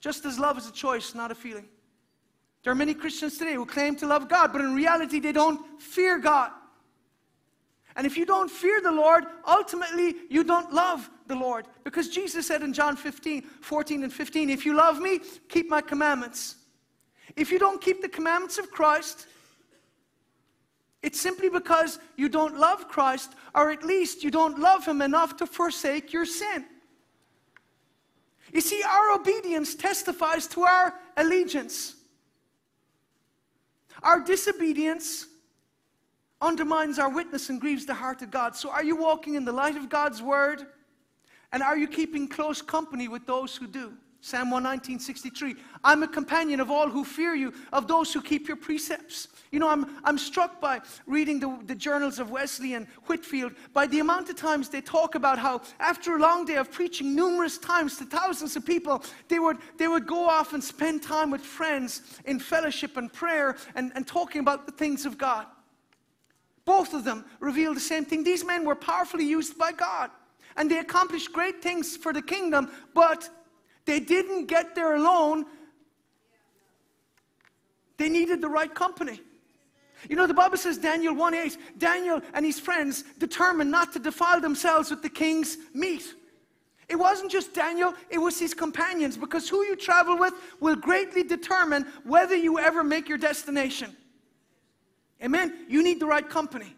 [0.00, 1.68] Just as love is a choice, not a feeling.
[2.62, 5.80] There are many Christians today who claim to love God, but in reality, they don't
[5.80, 6.50] fear God.
[7.96, 11.66] And if you don't fear the Lord, ultimately you don't love the Lord.
[11.84, 15.80] Because Jesus said in John 15, 14 and 15, if you love me, keep my
[15.80, 16.56] commandments.
[17.36, 19.26] If you don't keep the commandments of Christ,
[21.02, 25.36] it's simply because you don't love Christ, or at least you don't love him enough
[25.36, 26.64] to forsake your sin.
[28.52, 31.94] You see, our obedience testifies to our allegiance.
[34.02, 35.26] Our disobedience
[36.40, 38.54] undermines our witness and grieves the heart of God.
[38.54, 40.66] So, are you walking in the light of God's word?
[41.52, 43.92] And are you keeping close company with those who do?
[44.24, 45.56] Psalm 119, 63.
[45.82, 49.26] I'm a companion of all who fear you, of those who keep your precepts.
[49.50, 53.88] You know, I'm, I'm struck by reading the, the journals of Wesley and Whitefield by
[53.88, 57.58] the amount of times they talk about how, after a long day of preaching numerous
[57.58, 61.40] times to thousands of people, they would, they would go off and spend time with
[61.40, 65.46] friends in fellowship and prayer and, and talking about the things of God.
[66.64, 68.22] Both of them reveal the same thing.
[68.22, 70.12] These men were powerfully used by God
[70.56, 73.28] and they accomplished great things for the kingdom, but
[73.84, 75.46] they didn't get there alone.
[77.96, 79.20] They needed the right company.
[80.08, 83.98] You know, the Bible says, Daniel 1 8, Daniel and his friends determined not to
[83.98, 86.14] defile themselves with the king's meat.
[86.88, 91.22] It wasn't just Daniel, it was his companions, because who you travel with will greatly
[91.22, 93.96] determine whether you ever make your destination.
[95.22, 95.66] Amen?
[95.68, 96.74] You need the right company.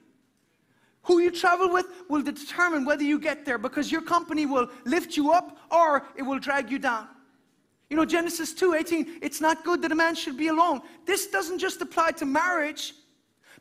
[1.04, 5.16] Who you travel with will determine whether you get there because your company will lift
[5.16, 7.08] you up or it will drag you down.
[7.90, 10.80] You know, Genesis 2:18, it's not good that a man should be alone.
[11.04, 12.94] This doesn't just apply to marriage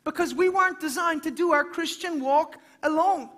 [0.04, 3.28] because we weren't designed to do our Christian walk alone.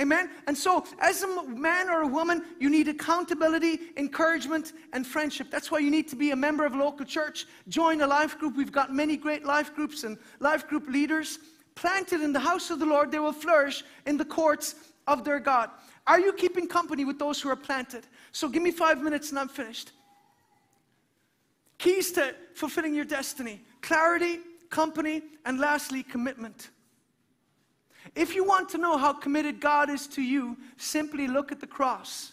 [0.00, 0.30] Amen?
[0.46, 5.50] And so, as a man or a woman, you need accountability, encouragement, and friendship.
[5.50, 7.46] That's why you need to be a member of a local church.
[7.68, 8.56] Join a life group.
[8.56, 11.38] We've got many great life groups and life group leaders.
[11.74, 14.74] Planted in the house of the Lord, they will flourish in the courts
[15.06, 15.70] of their God.
[16.06, 18.06] Are you keeping company with those who are planted?
[18.32, 19.92] So, give me five minutes and I'm finished.
[21.78, 24.38] Keys to fulfilling your destiny clarity,
[24.70, 26.70] company, and lastly, commitment.
[28.14, 31.66] If you want to know how committed God is to you, simply look at the
[31.66, 32.32] cross.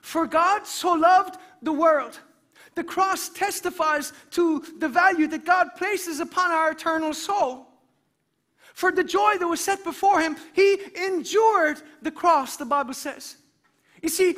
[0.00, 2.18] For God so loved the world.
[2.74, 7.66] The cross testifies to the value that God places upon our eternal soul.
[8.74, 13.36] For the joy that was set before him, he endured the cross, the Bible says.
[14.02, 14.36] You see,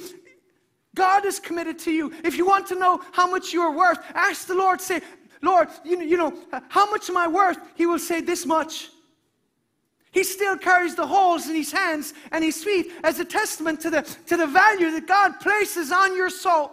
[0.94, 2.12] God is committed to you.
[2.24, 5.00] If you want to know how much you are worth, ask the Lord, say,
[5.40, 6.32] Lord, you know, you know
[6.68, 7.58] how much am I worth?
[7.74, 8.90] He will say, This much.
[10.12, 13.88] He still carries the holes in his hands and his feet as a testament to
[13.88, 16.72] the, to the value that God places on your soul.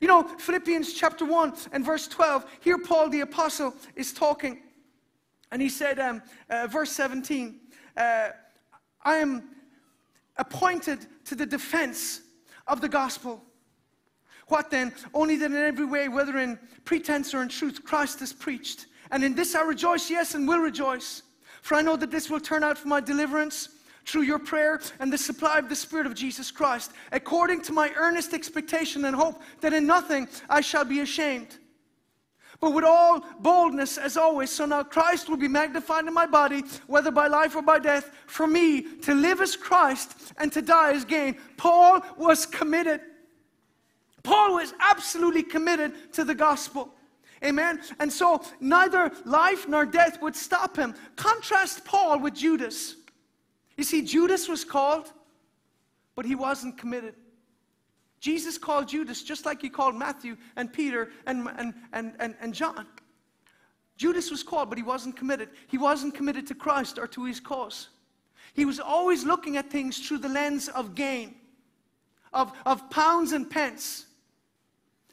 [0.00, 4.60] You know, Philippians chapter 1 and verse 12, here Paul the apostle is talking.
[5.50, 7.60] And he said, um, uh, verse 17,
[7.96, 8.28] uh,
[9.02, 9.50] I am
[10.36, 12.22] appointed to the defense
[12.66, 13.42] of the gospel.
[14.48, 14.92] What then?
[15.14, 19.24] Only that in every way, whether in pretense or in truth, Christ is preached and
[19.24, 21.22] in this I rejoice, yes, and will rejoice.
[21.62, 23.70] For I know that this will turn out for my deliverance
[24.06, 27.92] through your prayer and the supply of the Spirit of Jesus Christ, according to my
[27.96, 31.58] earnest expectation and hope that in nothing I shall be ashamed.
[32.60, 36.64] But with all boldness, as always, so now Christ will be magnified in my body,
[36.88, 38.10] whether by life or by death.
[38.26, 41.38] For me, to live as Christ and to die as gain.
[41.56, 43.00] Paul was committed.
[44.24, 46.92] Paul was absolutely committed to the gospel.
[47.44, 47.80] Amen.
[48.00, 50.94] And so neither life nor death would stop him.
[51.14, 52.96] Contrast Paul with Judas.
[53.76, 55.12] You see, Judas was called,
[56.16, 57.14] but he wasn't committed.
[58.20, 62.52] Jesus called Judas just like he called Matthew and Peter and, and, and, and, and
[62.52, 62.86] John.
[63.96, 65.50] Judas was called, but he wasn't committed.
[65.66, 67.88] He wasn't committed to Christ or to his cause.
[68.54, 71.34] He was always looking at things through the lens of gain,
[72.32, 74.06] of, of pounds and pence,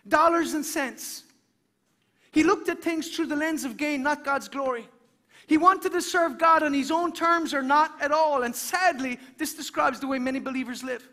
[0.07, 1.23] dollars and cents.
[2.31, 4.87] He looked at things through the lens of gain, not God's glory.
[5.47, 8.43] He wanted to serve God on his own terms or not at all.
[8.43, 11.07] And sadly, this describes the way many believers live.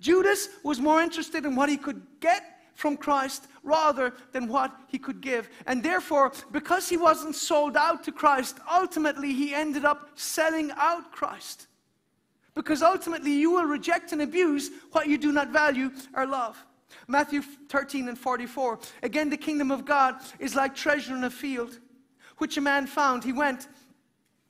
[0.00, 4.98] Judas was more interested in what he could get from Christ rather than what he
[4.98, 5.48] could give.
[5.66, 11.10] And therefore, because he wasn't sold out to Christ, ultimately he ended up selling out
[11.10, 11.66] Christ.
[12.54, 16.56] Because ultimately, you will reject and abuse what you do not value or love.
[17.06, 18.78] Matthew 13 and 44.
[19.02, 21.78] Again, the kingdom of God is like treasure in a field,
[22.38, 23.24] which a man found.
[23.24, 23.68] He went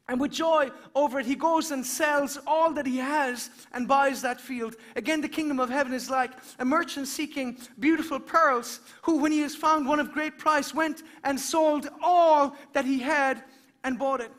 [0.08, 4.22] and with joy over it, he goes and sells all that he has and buys
[4.22, 4.76] that field.
[4.94, 6.30] Again, the kingdom of heaven is like
[6.60, 11.02] a merchant seeking beautiful pearls, who, when he has found one of great price, went
[11.24, 13.42] and sold all that he had
[13.82, 14.30] and bought it.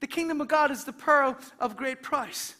[0.00, 2.54] The kingdom of God is the pearl of great price.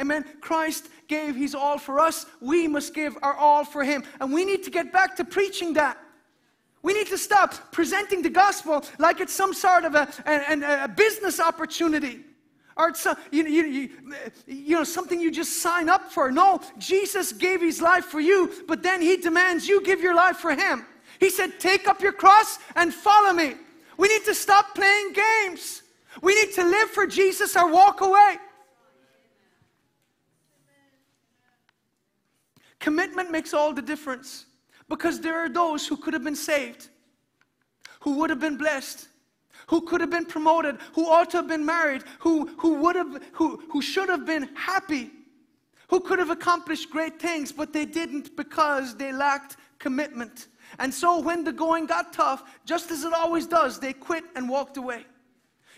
[0.00, 0.24] Amen.
[0.40, 2.26] Christ gave his all for us.
[2.40, 4.04] We must give our all for him.
[4.20, 5.98] And we need to get back to preaching that.
[6.88, 10.88] We need to stop presenting the gospel like it's some sort of a, a, a
[10.88, 12.20] business opportunity
[12.78, 13.90] or it's uh, you, you, you,
[14.46, 16.32] you know, something you just sign up for.
[16.32, 20.38] No, Jesus gave his life for you, but then he demands you give your life
[20.38, 20.86] for him.
[21.20, 23.56] He said, Take up your cross and follow me.
[23.98, 25.82] We need to stop playing games.
[26.22, 28.38] We need to live for Jesus or walk away.
[32.80, 34.46] Commitment makes all the difference.
[34.88, 36.88] Because there are those who could have been saved,
[38.00, 39.08] who would have been blessed,
[39.66, 43.22] who could have been promoted, who ought to have been married, who, who, would have,
[43.32, 45.10] who, who should have been happy,
[45.88, 50.48] who could have accomplished great things, but they didn't because they lacked commitment.
[50.78, 54.48] And so when the going got tough, just as it always does, they quit and
[54.48, 55.04] walked away.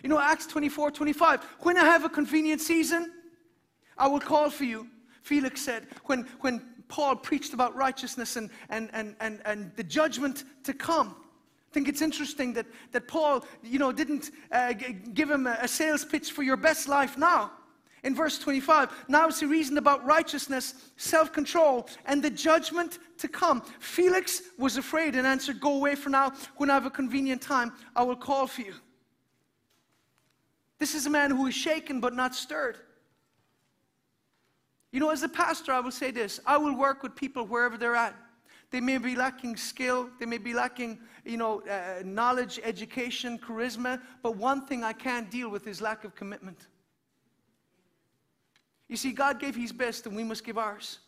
[0.02, 3.12] You know, Acts 24 25, when I have a convenient season,
[3.98, 4.88] I will call for you.
[5.22, 10.44] Felix said, when, when Paul preached about righteousness and, and, and, and, and the judgment
[10.64, 11.16] to come.
[11.18, 14.74] I think it's interesting that, that Paul, you know, didn't uh,
[15.14, 17.52] give him a, a sales pitch for your best life now.
[18.02, 23.62] In verse 25, now he reasoned about righteousness, self control, and the judgment to come.
[23.78, 26.32] Felix was afraid and answered, Go away for now.
[26.56, 28.74] When I have a convenient time, I will call for you.
[30.78, 32.78] This is a man who is shaken but not stirred.
[34.92, 37.76] You know, as a pastor, I will say this I will work with people wherever
[37.76, 38.14] they're at.
[38.70, 44.00] They may be lacking skill, they may be lacking, you know, uh, knowledge, education, charisma,
[44.22, 46.68] but one thing I can't deal with is lack of commitment.
[48.88, 51.00] You see, God gave His best, and we must give ours.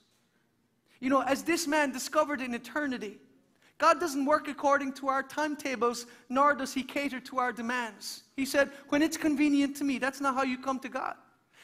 [0.98, 3.18] You know, as this man discovered in eternity,
[3.78, 8.22] God doesn't work according to our timetables, nor does He cater to our demands.
[8.36, 11.14] He said, when it's convenient to me, that's not how you come to God.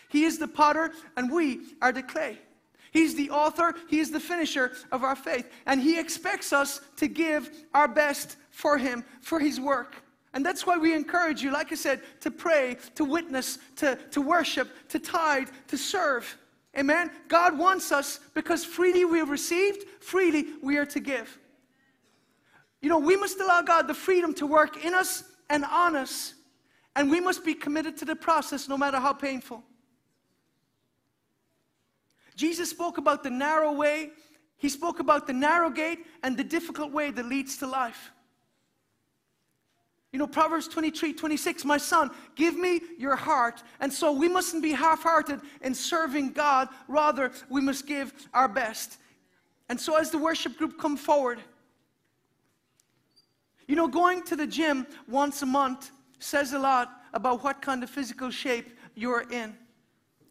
[0.09, 2.39] He is the potter, and we are the clay.
[2.91, 5.51] He's the author, He is the finisher of our faith.
[5.67, 9.97] And He expects us to give our best for Him, for His work.
[10.35, 14.21] And that's why we encourage you, like I said, to pray, to witness, to, to
[14.21, 16.37] worship, to tithe, to serve.
[16.77, 17.11] Amen?
[17.29, 21.39] God wants us because freely we have received, freely we are to give.
[22.81, 26.35] You know, we must allow God the freedom to work in us and on us.
[26.95, 29.65] And we must be committed to the process no matter how painful.
[32.39, 34.11] Jesus spoke about the narrow way,
[34.59, 38.13] he spoke about the narrow gate and the difficult way that leads to life.
[40.13, 43.65] You know, Proverbs 23 26, my son, give me your heart.
[43.81, 48.49] And so we mustn't be half hearted in serving God, rather, we must give our
[48.49, 48.99] best.
[49.69, 51.41] And so, as the worship group come forward,
[53.67, 57.83] you know, going to the gym once a month says a lot about what kind
[57.83, 59.57] of physical shape you're in.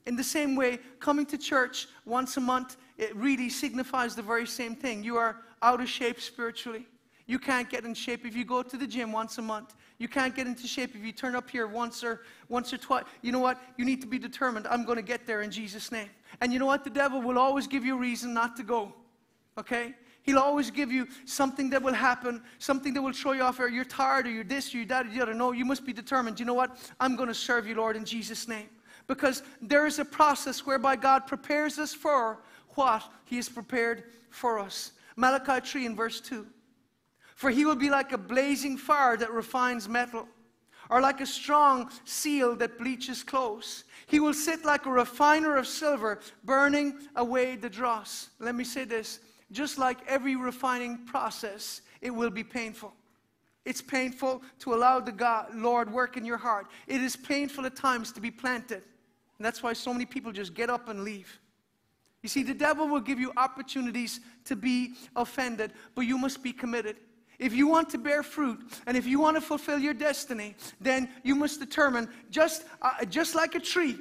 [0.08, 4.47] In the same way, coming to church once a month, it really signifies the very
[4.47, 5.03] same thing.
[5.03, 6.88] You are out of shape spiritually.
[7.26, 9.76] You can't get in shape if you go to the gym once a month.
[9.97, 13.03] You can't get into shape if you turn up here once or once or twice.
[13.22, 13.62] You know what?
[13.76, 14.66] You need to be determined.
[14.68, 16.10] I'm going to get there in Jesus' name.
[16.39, 16.86] And you know what?
[16.86, 18.93] The devil will always give you a reason not to go.
[19.58, 19.93] Okay?
[20.24, 23.68] He'll always give you something that will happen, something that will throw you off, or
[23.68, 25.34] you're tired, or you're this, or you're that, or the other.
[25.34, 26.39] No, you must be determined.
[26.39, 26.78] You know what?
[27.01, 28.70] I'm going to serve you, Lord, in Jesus' name
[29.08, 32.39] because there is a process whereby God prepares us for
[32.76, 34.91] what He has prepared for us.
[35.16, 36.45] Malachi 3 in verse 2.
[37.36, 40.28] For he will be like a blazing fire that refines metal,
[40.89, 43.84] or like a strong seal that bleaches clothes.
[44.08, 48.30] He will sit like a refiner of silver, burning away the dross.
[48.39, 49.20] Let me say this
[49.51, 52.93] just like every refining process, it will be painful.
[53.66, 56.68] It's painful to allow the God, Lord work in your heart.
[56.88, 58.82] It is painful at times to be planted.
[59.38, 61.39] And that's why so many people just get up and leave.
[62.23, 66.51] You see, the devil will give you opportunities to be offended, but you must be
[66.51, 66.97] committed.
[67.39, 71.09] If you want to bear fruit and if you want to fulfill your destiny, then
[71.23, 73.97] you must determine, just, uh, just like a tree,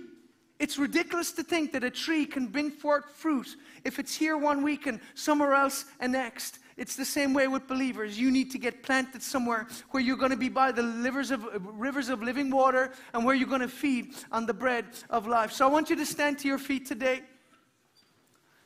[0.59, 4.62] it's ridiculous to think that a tree can bring forth fruit if it's here one
[4.62, 6.61] week and somewhere else and next.
[6.77, 8.18] It's the same way with believers.
[8.18, 11.47] You need to get planted somewhere where you're going to be by the rivers of,
[11.62, 15.53] rivers of living water and where you're going to feed on the bread of life.
[15.53, 17.22] So I want you to stand to your feet today.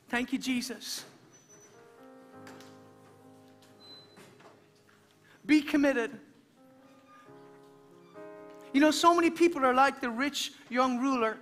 [0.09, 1.05] Thank you, Jesus.
[5.45, 6.11] Be committed.
[8.73, 11.37] You know, so many people are like the rich young ruler.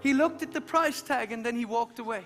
[0.00, 2.24] He looked at the price tag and then he walked away.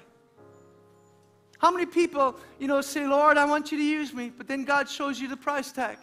[1.60, 4.64] How many people, you know, say, Lord, I want you to use me, but then
[4.64, 5.98] God shows you the price tag?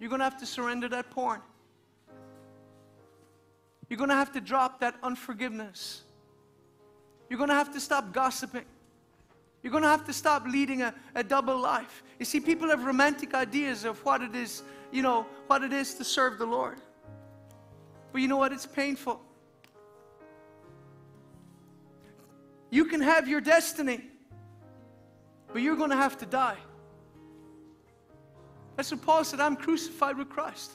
[0.00, 1.40] You're going to have to surrender that porn.
[3.88, 6.02] You're going to have to drop that unforgiveness.
[7.28, 8.64] You're going to have to stop gossiping.
[9.62, 12.02] You're going to have to stop leading a, a double life.
[12.18, 15.94] You see, people have romantic ideas of what it is, you know, what it is
[15.94, 16.78] to serve the Lord.
[18.12, 18.52] But you know what?
[18.52, 19.20] It's painful.
[22.70, 24.04] You can have your destiny,
[25.52, 26.56] but you're going to have to die.
[28.76, 30.72] That's what Paul said I'm crucified with Christ.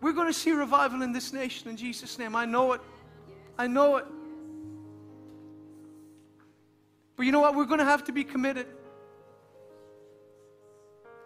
[0.00, 2.36] We're going to see revival in this nation in Jesus' name.
[2.36, 2.82] I know it.
[3.56, 4.04] I know it.
[7.16, 7.54] But you know what?
[7.54, 8.66] We're going to have to be committed.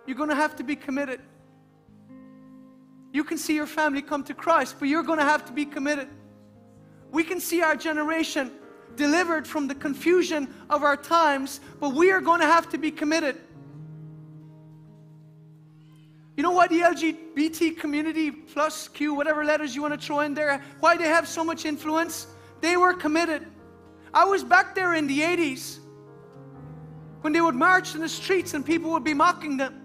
[0.06, 1.20] You're going to have to be committed.
[3.12, 5.64] You can see your family come to Christ, but you're going to have to be
[5.64, 6.08] committed.
[7.11, 8.52] We can see our generation
[8.96, 12.90] delivered from the confusion of our times, but we are going to have to be
[12.90, 13.40] committed.
[16.36, 20.34] You know why the LGBT community plus Q, whatever letters you want to throw in
[20.34, 22.28] there, why they have so much influence?
[22.61, 23.46] They were committed.
[24.14, 25.78] I was back there in the 80s
[27.22, 29.77] when they would march in the streets and people would be mocking them.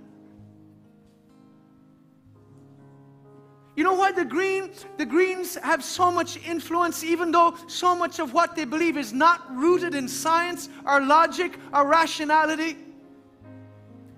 [3.76, 8.20] You know why the green the greens have so much influence even though so much
[8.20, 12.78] of what they believe is not rooted in science or logic or rationality?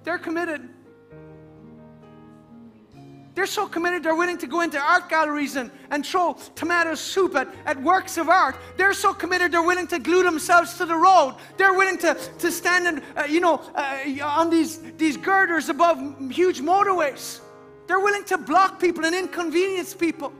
[0.03, 0.69] They're committed.
[3.33, 7.35] They're so committed, they're willing to go into art galleries and, and throw tomato soup
[7.35, 8.55] at, at works of art.
[8.77, 11.35] They're so committed, they're willing to glue themselves to the road.
[11.57, 15.97] They're willing to, to stand in, uh, you know, uh, on these, these girders above
[16.31, 17.41] huge motorways.
[17.87, 20.33] They're willing to block people and inconvenience people.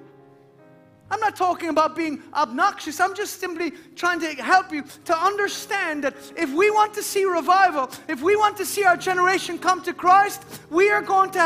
[1.12, 3.00] I'm not talking about being obnoxious.
[3.00, 7.26] I'm just simply trying to help you to understand that if we want to see
[7.26, 11.40] revival, if we want to see our generation come to Christ, we are going to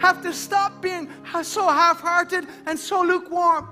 [0.00, 1.08] have to stop being
[1.42, 3.68] so half hearted and so lukewarm.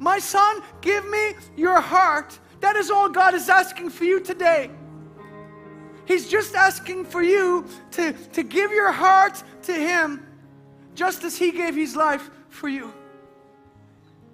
[0.00, 2.36] My son, give me your heart.
[2.60, 4.70] That is all God is asking for you today.
[6.06, 10.23] He's just asking for you to, to give your heart to Him
[10.94, 12.92] just as He gave His life for you.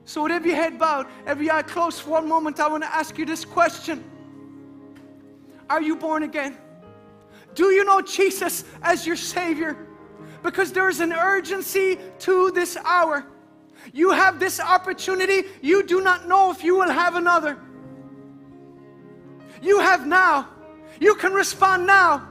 [0.04, 3.16] So, with every head bowed, every eye closed for one moment, I want to ask
[3.18, 4.04] you this question
[5.68, 6.56] Are you born again?
[7.54, 9.86] Do you know Jesus as your Savior?
[10.42, 13.26] Because there's an urgency to this hour.
[13.92, 17.58] You have this opportunity, you do not know if you will have another.
[19.62, 20.48] You have now.
[21.00, 22.29] You can respond now.